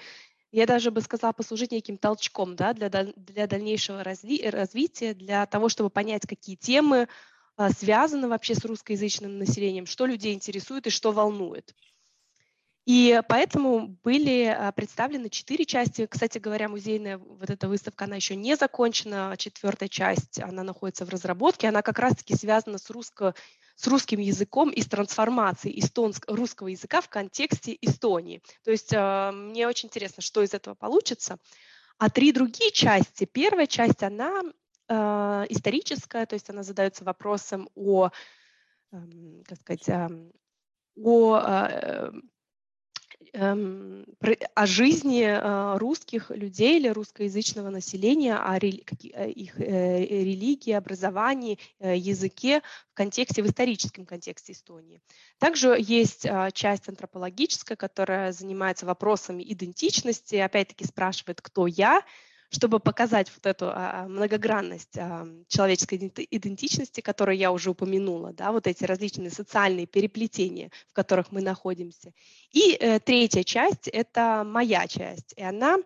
я 0.53 0.67
даже 0.67 0.93
бы 0.93 1.01
сказала, 1.01 1.33
послужить 1.33 1.73
неким 1.73 1.99
толчком 1.99 2.55
да, 2.55 2.75
для, 2.75 2.89
для 2.89 3.47
дальнейшего 3.49 4.03
разви- 4.03 4.49
развития, 4.49 5.15
для 5.15 5.47
того, 5.47 5.69
чтобы 5.69 5.91
понять, 5.91 6.25
какие 6.25 6.55
темы 6.55 7.09
а, 7.57 7.71
связаны 7.71 8.29
вообще 8.29 8.55
с 8.55 8.65
русскоязычным 8.65 9.39
населением, 9.39 9.87
что 9.87 10.07
людей 10.07 10.33
интересует 10.33 10.87
и 10.87 10.91
что 10.91 11.11
волнует. 11.11 11.75
И 12.85 13.21
поэтому 13.29 13.97
были 14.03 14.45
а, 14.47 14.73
представлены 14.73 15.31
четыре 15.31 15.65
части. 15.65 16.07
Кстати 16.07 16.39
говоря, 16.39 16.69
музейная 16.69 17.17
вот 17.19 17.49
эта 17.49 17.69
выставка, 17.69 18.07
она 18.07 18.17
еще 18.17 18.35
не 18.35 18.57
закончена. 18.57 19.35
Четвертая 19.39 19.89
часть, 19.89 20.41
она 20.41 20.65
находится 20.65 21.05
в 21.05 21.09
разработке. 21.09 21.69
Она 21.69 21.83
как 21.83 22.01
раз-таки 22.01 22.35
связана 22.35 22.79
с, 22.79 22.91
русско, 22.91 23.35
с 23.77 23.87
русским 23.87 24.19
языком 24.19 24.71
и 24.71 24.81
с 24.81 24.87
трансформацией 24.87 25.79
эстонск, 25.79 26.25
русского 26.29 26.69
языка 26.69 27.01
в 27.01 27.09
контексте 27.09 27.79
Эстонии. 27.81 28.43
То 28.65 28.73
есть 28.73 28.93
э, 28.93 29.31
мне 29.31 29.69
очень 29.69 29.87
интересно, 29.87 30.21
что 30.21 30.43
из 30.43 30.53
этого 30.53 30.75
получится. 30.75 31.39
А 31.99 32.11
три 32.11 32.33
другие 32.33 32.73
части. 32.73 33.27
Первая 33.27 33.69
часть, 33.69 34.03
она 34.03 34.43
э, 34.89 34.95
историческая, 35.51 36.27
то 36.27 36.35
есть 36.35 36.51
она 36.51 36.65
задается 36.65 37.05
вопросом 37.05 37.71
о, 37.77 38.09
э, 38.91 38.97
как 39.47 39.59
сказать, 39.61 39.89
э, 39.89 40.09
о 40.97 42.11
э, 43.33 43.39
эм, 43.39 44.05
о 44.55 44.67
жизни 44.67 45.23
э, 45.23 45.79
русских 45.79 46.31
людей 46.31 46.79
или 46.79 46.89
русскоязычного 46.89 47.71
населения, 47.71 48.37
о 48.37 48.59
рели, 48.59 48.85
э, 49.15 49.31
их 49.31 49.61
э, 49.61 50.05
религии, 50.05 50.73
образовании, 50.73 51.59
э, 51.81 51.97
языке 51.97 52.63
в 52.91 52.95
контексте, 52.95 53.43
в 53.43 53.47
историческом 53.47 54.07
контексте 54.07 54.53
Эстонии. 54.53 55.01
Также 55.39 55.77
есть 55.79 56.25
э, 56.25 56.51
часть 56.53 56.89
антропологическая, 56.89 57.77
которая 57.77 58.33
занимается 58.33 58.87
вопросами 58.87 59.43
идентичности, 59.43 60.37
опять-таки 60.37 60.85
спрашивает, 60.85 61.41
кто 61.41 61.67
я, 61.67 62.03
чтобы 62.53 62.81
показать 62.81 63.33
вот 63.35 63.47
эту 63.47 63.71
а, 63.71 64.07
многогранность 64.07 64.99
а, 64.99 65.27
человеческой 65.49 66.13
идентичности, 66.31 67.01
которую 67.01 67.39
я 67.39 67.51
уже 67.51 67.71
упомянула, 67.71 68.35
да, 68.35 68.53
вот 68.53 68.67
эти 68.67 68.85
различные 68.85 69.31
социальные 69.31 69.87
переплетения, 69.87 70.71
в 70.89 70.93
которых 70.93 71.33
мы 71.33 71.41
находимся. 71.41 72.13
И 72.53 72.77
э, 72.79 73.01
третья 73.01 73.43
часть– 73.43 73.89
это 73.93 74.45
моя 74.47 74.87
часть, 74.87 75.33
и 75.37 75.43
она 75.43 75.79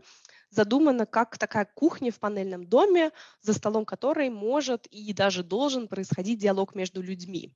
задумана 0.50 1.06
как 1.06 1.38
такая 1.38 1.68
кухня 1.72 2.10
в 2.10 2.18
панельном 2.18 2.66
доме, 2.66 3.12
за 3.42 3.52
столом 3.52 3.84
которой 3.84 4.28
может 4.28 4.86
и 4.86 5.12
даже 5.12 5.44
должен 5.44 5.86
происходить 5.86 6.40
диалог 6.40 6.74
между 6.74 7.00
людьми. 7.00 7.52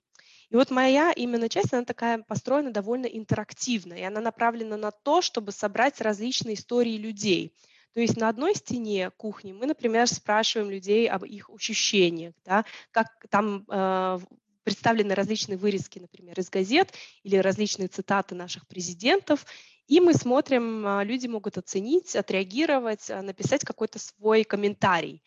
И 0.51 0.57
вот 0.57 0.71
моя 0.71 1.11
именно 1.13 1.49
часть, 1.49 1.73
она 1.73 1.85
такая 1.85 2.19
построена 2.19 2.73
довольно 2.73 3.07
интерактивно, 3.07 3.95
и 3.95 4.03
она 4.03 4.21
направлена 4.21 4.77
на 4.77 4.93
то, 4.93 5.21
чтобы 5.21 5.51
собрать 5.51 6.01
различные 6.01 6.55
истории 6.55 6.97
людей– 6.97 7.53
то 7.93 8.01
есть 8.01 8.17
на 8.17 8.29
одной 8.29 8.55
стене 8.55 9.11
кухни 9.11 9.53
мы, 9.53 9.67
например, 9.67 10.07
спрашиваем 10.07 10.71
людей 10.71 11.09
об 11.09 11.25
их 11.25 11.51
ощущениях, 11.51 12.35
да, 12.45 12.65
как 12.91 13.09
там 13.31 13.65
э, 13.69 14.19
представлены 14.63 15.15
различные 15.15 15.57
вырезки, 15.57 15.99
например, 15.99 16.39
из 16.39 16.51
газет 16.51 16.93
или 17.23 17.37
различные 17.37 17.89
цитаты 17.89 18.35
наших 18.35 18.67
президентов, 18.67 19.45
и 19.87 19.99
мы 19.99 20.15
смотрим, 20.15 20.87
э, 20.87 21.05
люди 21.05 21.27
могут 21.27 21.59
оценить, 21.59 22.15
отреагировать, 22.15 23.11
э, 23.11 23.21
написать 23.23 23.65
какой-то 23.65 23.99
свой 23.99 24.45
комментарий. 24.45 25.23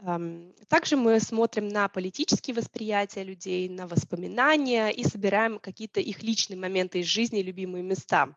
Эм, 0.00 0.52
также 0.68 0.96
мы 0.96 1.20
смотрим 1.20 1.68
на 1.68 1.88
политические 1.88 2.56
восприятия 2.56 3.22
людей, 3.22 3.68
на 3.68 3.86
воспоминания 3.86 4.88
и 4.88 5.04
собираем 5.04 5.60
какие-то 5.60 6.00
их 6.00 6.24
личные 6.24 6.58
моменты 6.58 6.98
из 6.98 7.06
жизни, 7.06 7.40
любимые 7.40 7.84
места. 7.84 8.34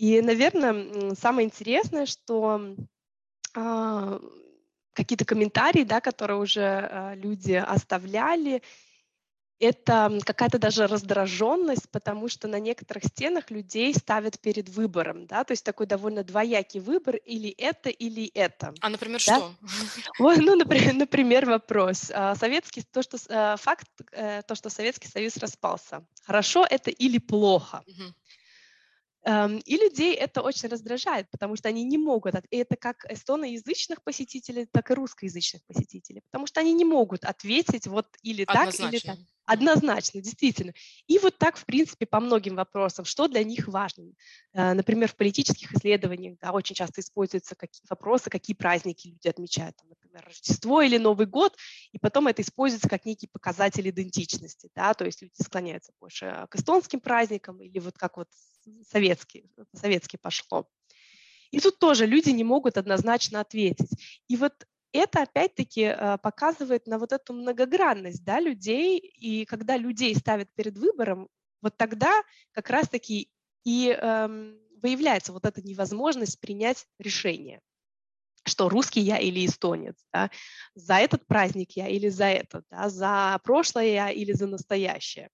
И, 0.00 0.22
наверное, 0.22 1.14
самое 1.14 1.46
интересное, 1.46 2.06
что 2.06 2.74
а, 3.54 4.18
какие-то 4.94 5.26
комментарии, 5.26 5.84
да, 5.84 6.00
которые 6.00 6.38
уже 6.38 6.62
а, 6.62 7.14
люди 7.14 7.52
оставляли, 7.52 8.62
это 9.58 10.18
какая-то 10.24 10.58
даже 10.58 10.86
раздраженность, 10.86 11.90
потому 11.90 12.28
что 12.28 12.48
на 12.48 12.58
некоторых 12.58 13.04
стенах 13.04 13.50
людей 13.50 13.92
ставят 13.92 14.40
перед 14.40 14.70
выбором, 14.70 15.26
да, 15.26 15.44
то 15.44 15.52
есть 15.52 15.66
такой 15.66 15.84
довольно 15.84 16.24
двоякий 16.24 16.80
выбор, 16.80 17.16
или 17.16 17.50
это, 17.50 17.90
или 17.90 18.28
это. 18.28 18.72
А, 18.80 18.88
например, 18.88 19.20
да? 19.26 19.36
что? 19.36 19.54
Ну, 20.18 20.56
например, 20.56 20.94
например, 20.94 21.44
вопрос. 21.44 22.10
А, 22.14 22.34
советский, 22.36 22.84
то, 22.90 23.02
что, 23.02 23.18
э, 23.28 23.56
факт, 23.58 23.86
э, 24.12 24.40
то, 24.48 24.54
что 24.54 24.70
Советский 24.70 25.08
Союз 25.08 25.36
распался. 25.36 26.06
Хорошо 26.22 26.66
это 26.70 26.90
или 26.90 27.18
плохо? 27.18 27.82
Угу. 27.86 28.14
Эм, 29.24 29.58
и 29.58 29.76
людей 29.76 30.14
это 30.14 30.40
очень 30.42 30.68
раздражает, 30.68 31.30
потому 31.30 31.56
что 31.56 31.68
они 31.68 31.84
не 31.84 31.98
могут, 31.98 32.34
и 32.50 32.56
это 32.56 32.76
как 32.76 33.04
эстоноязычных 33.10 34.02
посетителей, 34.02 34.66
так 34.70 34.90
и 34.90 34.94
русскоязычных 34.94 35.62
посетителей, 35.66 36.22
потому 36.30 36.46
что 36.46 36.60
они 36.60 36.72
не 36.72 36.84
могут 36.86 37.24
ответить 37.24 37.86
вот 37.86 38.06
или 38.22 38.44
так, 38.46 38.74
или 38.78 38.98
так. 38.98 39.18
Однозначно, 39.46 40.20
действительно. 40.20 40.72
И 41.08 41.18
вот 41.18 41.36
так, 41.38 41.56
в 41.56 41.66
принципе, 41.66 42.06
по 42.06 42.20
многим 42.20 42.54
вопросам, 42.54 43.04
что 43.04 43.26
для 43.26 43.42
них 43.42 43.66
важно. 43.66 44.12
Э, 44.52 44.74
например, 44.74 45.08
в 45.08 45.16
политических 45.16 45.72
исследованиях 45.74 46.38
да, 46.40 46.52
очень 46.52 46.74
часто 46.76 47.00
используются 47.00 47.56
какие 47.56 47.82
вопросы, 47.90 48.30
какие 48.30 48.54
праздники 48.54 49.08
люди 49.08 49.28
отмечают, 49.28 49.76
например, 49.84 50.24
Рождество 50.24 50.82
или 50.82 50.98
Новый 50.98 51.26
год, 51.26 51.56
и 51.92 51.98
потом 51.98 52.28
это 52.28 52.42
используется 52.42 52.88
как 52.88 53.04
некий 53.04 53.28
показатель 53.30 53.88
идентичности. 53.88 54.70
Да, 54.74 54.94
то 54.94 55.04
есть 55.04 55.20
люди 55.22 55.34
склоняются 55.42 55.92
больше 56.00 56.46
к 56.50 56.56
эстонским 56.56 57.00
праздникам 57.00 57.60
или 57.60 57.78
вот 57.80 57.98
как 57.98 58.16
вот 58.16 58.28
советский, 58.88 59.50
советский 59.74 60.18
пошло. 60.18 60.68
И 61.50 61.60
тут 61.60 61.78
тоже 61.78 62.06
люди 62.06 62.30
не 62.30 62.44
могут 62.44 62.78
однозначно 62.78 63.40
ответить. 63.40 63.90
И 64.28 64.36
вот 64.36 64.52
это 64.92 65.22
опять-таки 65.22 65.82
э, 65.82 66.18
показывает 66.18 66.86
на 66.86 66.98
вот 66.98 67.12
эту 67.12 67.32
многогранность 67.32 68.24
да, 68.24 68.40
людей, 68.40 68.98
и 68.98 69.44
когда 69.44 69.76
людей 69.76 70.14
ставят 70.14 70.48
перед 70.54 70.76
выбором, 70.78 71.28
вот 71.62 71.76
тогда 71.76 72.22
как 72.52 72.70
раз-таки 72.70 73.30
и 73.64 73.90
эм, 73.90 74.58
выявляется 74.82 75.32
вот 75.32 75.44
эта 75.44 75.62
невозможность 75.62 76.40
принять 76.40 76.86
решение, 76.98 77.60
что 78.44 78.68
русский 78.68 79.00
я 79.00 79.18
или 79.18 79.44
эстонец, 79.44 79.96
да, 80.12 80.30
за 80.74 80.94
этот 80.94 81.26
праздник 81.26 81.72
я 81.72 81.88
или 81.88 82.08
за 82.08 82.26
этот, 82.26 82.64
да, 82.70 82.88
за 82.88 83.38
прошлое 83.44 83.86
я 83.86 84.10
или 84.10 84.32
за 84.32 84.46
настоящее. 84.46 85.28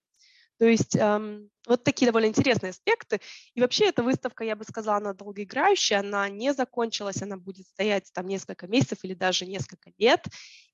То 0.59 0.67
есть 0.67 0.97
эм, 0.97 1.51
вот 1.67 1.85
такие 1.85 2.07
довольно 2.07 2.27
интересные 2.27 2.71
аспекты. 2.71 3.21
И 3.55 3.61
вообще 3.61 3.87
эта 3.87 4.03
выставка, 4.03 4.45
я 4.45 4.57
бы 4.57 4.65
сказала, 4.65 4.97
она 4.99 5.13
долгоиграющая, 5.13 6.01
она 6.01 6.29
не 6.29 6.55
закончилась, 6.55 7.23
она 7.23 7.37
будет 7.37 7.67
стоять 7.67 8.11
там 8.13 8.27
несколько 8.27 8.67
месяцев 8.67 8.99
или 9.03 9.15
даже 9.15 9.47
несколько 9.47 9.93
лет. 9.99 10.25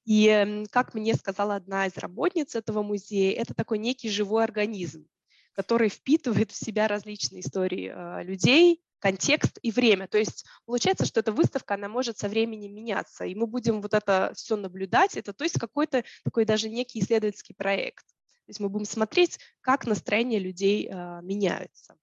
И 0.05 0.27
эм, 0.29 0.67
как 0.67 0.95
мне 0.95 1.15
сказала 1.15 1.57
одна 1.57 1.87
из 1.87 1.97
работниц 1.97 2.55
этого 2.55 2.83
музея, 2.83 3.41
это 3.41 3.55
такой 3.55 3.79
некий 3.79 4.09
живой 4.09 4.45
организм, 4.45 5.07
который 5.53 5.89
впитывает 5.89 6.53
в 6.53 6.57
себя 6.57 6.87
различные 6.87 7.41
истории 7.41 7.93
э, 7.93 8.25
людей, 8.25 8.83
контекст 9.01 9.59
и 9.63 9.73
время. 9.73 10.07
То 10.07 10.19
есть 10.19 10.45
получается, 10.65 11.07
что 11.07 11.19
эта 11.19 11.33
выставка, 11.33 11.75
она 11.75 11.89
может 11.89 12.19
со 12.19 12.29
временем 12.29 12.73
меняться, 12.73 13.25
и 13.25 13.35
мы 13.35 13.49
будем 13.49 13.83
вот 13.83 13.95
это 13.95 14.33
все 14.37 14.55
наблюдать. 14.57 15.17
Это 15.17 15.33
то 15.33 15.43
есть 15.43 15.59
какой-то 15.59 16.05
такой 16.23 16.45
даже 16.45 16.69
некий 16.69 17.01
исследовательский 17.01 17.57
проект. 17.57 18.05
То 18.53 18.55
есть 18.55 18.61
мы 18.61 18.69
будем 18.69 18.85
смотреть, 18.85 19.39
как 19.63 19.87
настроение 19.87 20.39
людей 20.39 20.87
э, 20.87 21.21
меняются. 21.23 21.97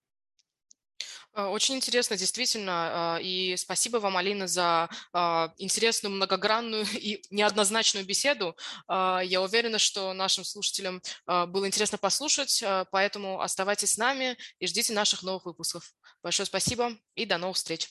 Очень 1.36 1.76
интересно, 1.76 2.18
действительно. 2.18 2.72
А, 2.74 3.20
и 3.22 3.56
спасибо 3.56 3.98
вам, 3.98 4.18
Алина, 4.18 4.48
за 4.48 4.90
а, 5.14 5.54
интересную, 5.58 6.16
многогранную 6.16 6.86
и 6.96 7.22
неоднозначную 7.30 8.04
беседу. 8.04 8.58
Я 8.90 9.42
уверена, 9.44 9.78
что 9.78 10.12
нашим 10.14 10.44
слушателям 10.44 11.04
было 11.28 11.68
интересно 11.68 12.00
послушать, 12.00 12.64
поэтому 12.92 13.42
оставайтесь 13.42 13.94
с 13.94 13.98
нами 13.98 14.36
и 14.58 14.66
ждите 14.66 14.92
наших 14.94 15.22
новых 15.22 15.46
выпусков. 15.46 15.94
Большое 16.24 16.48
спасибо 16.48 16.98
и 17.14 17.26
до 17.26 17.38
новых 17.38 17.58
встреч. 17.58 17.90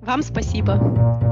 Вам 0.00 0.22
спасибо. 0.22 1.29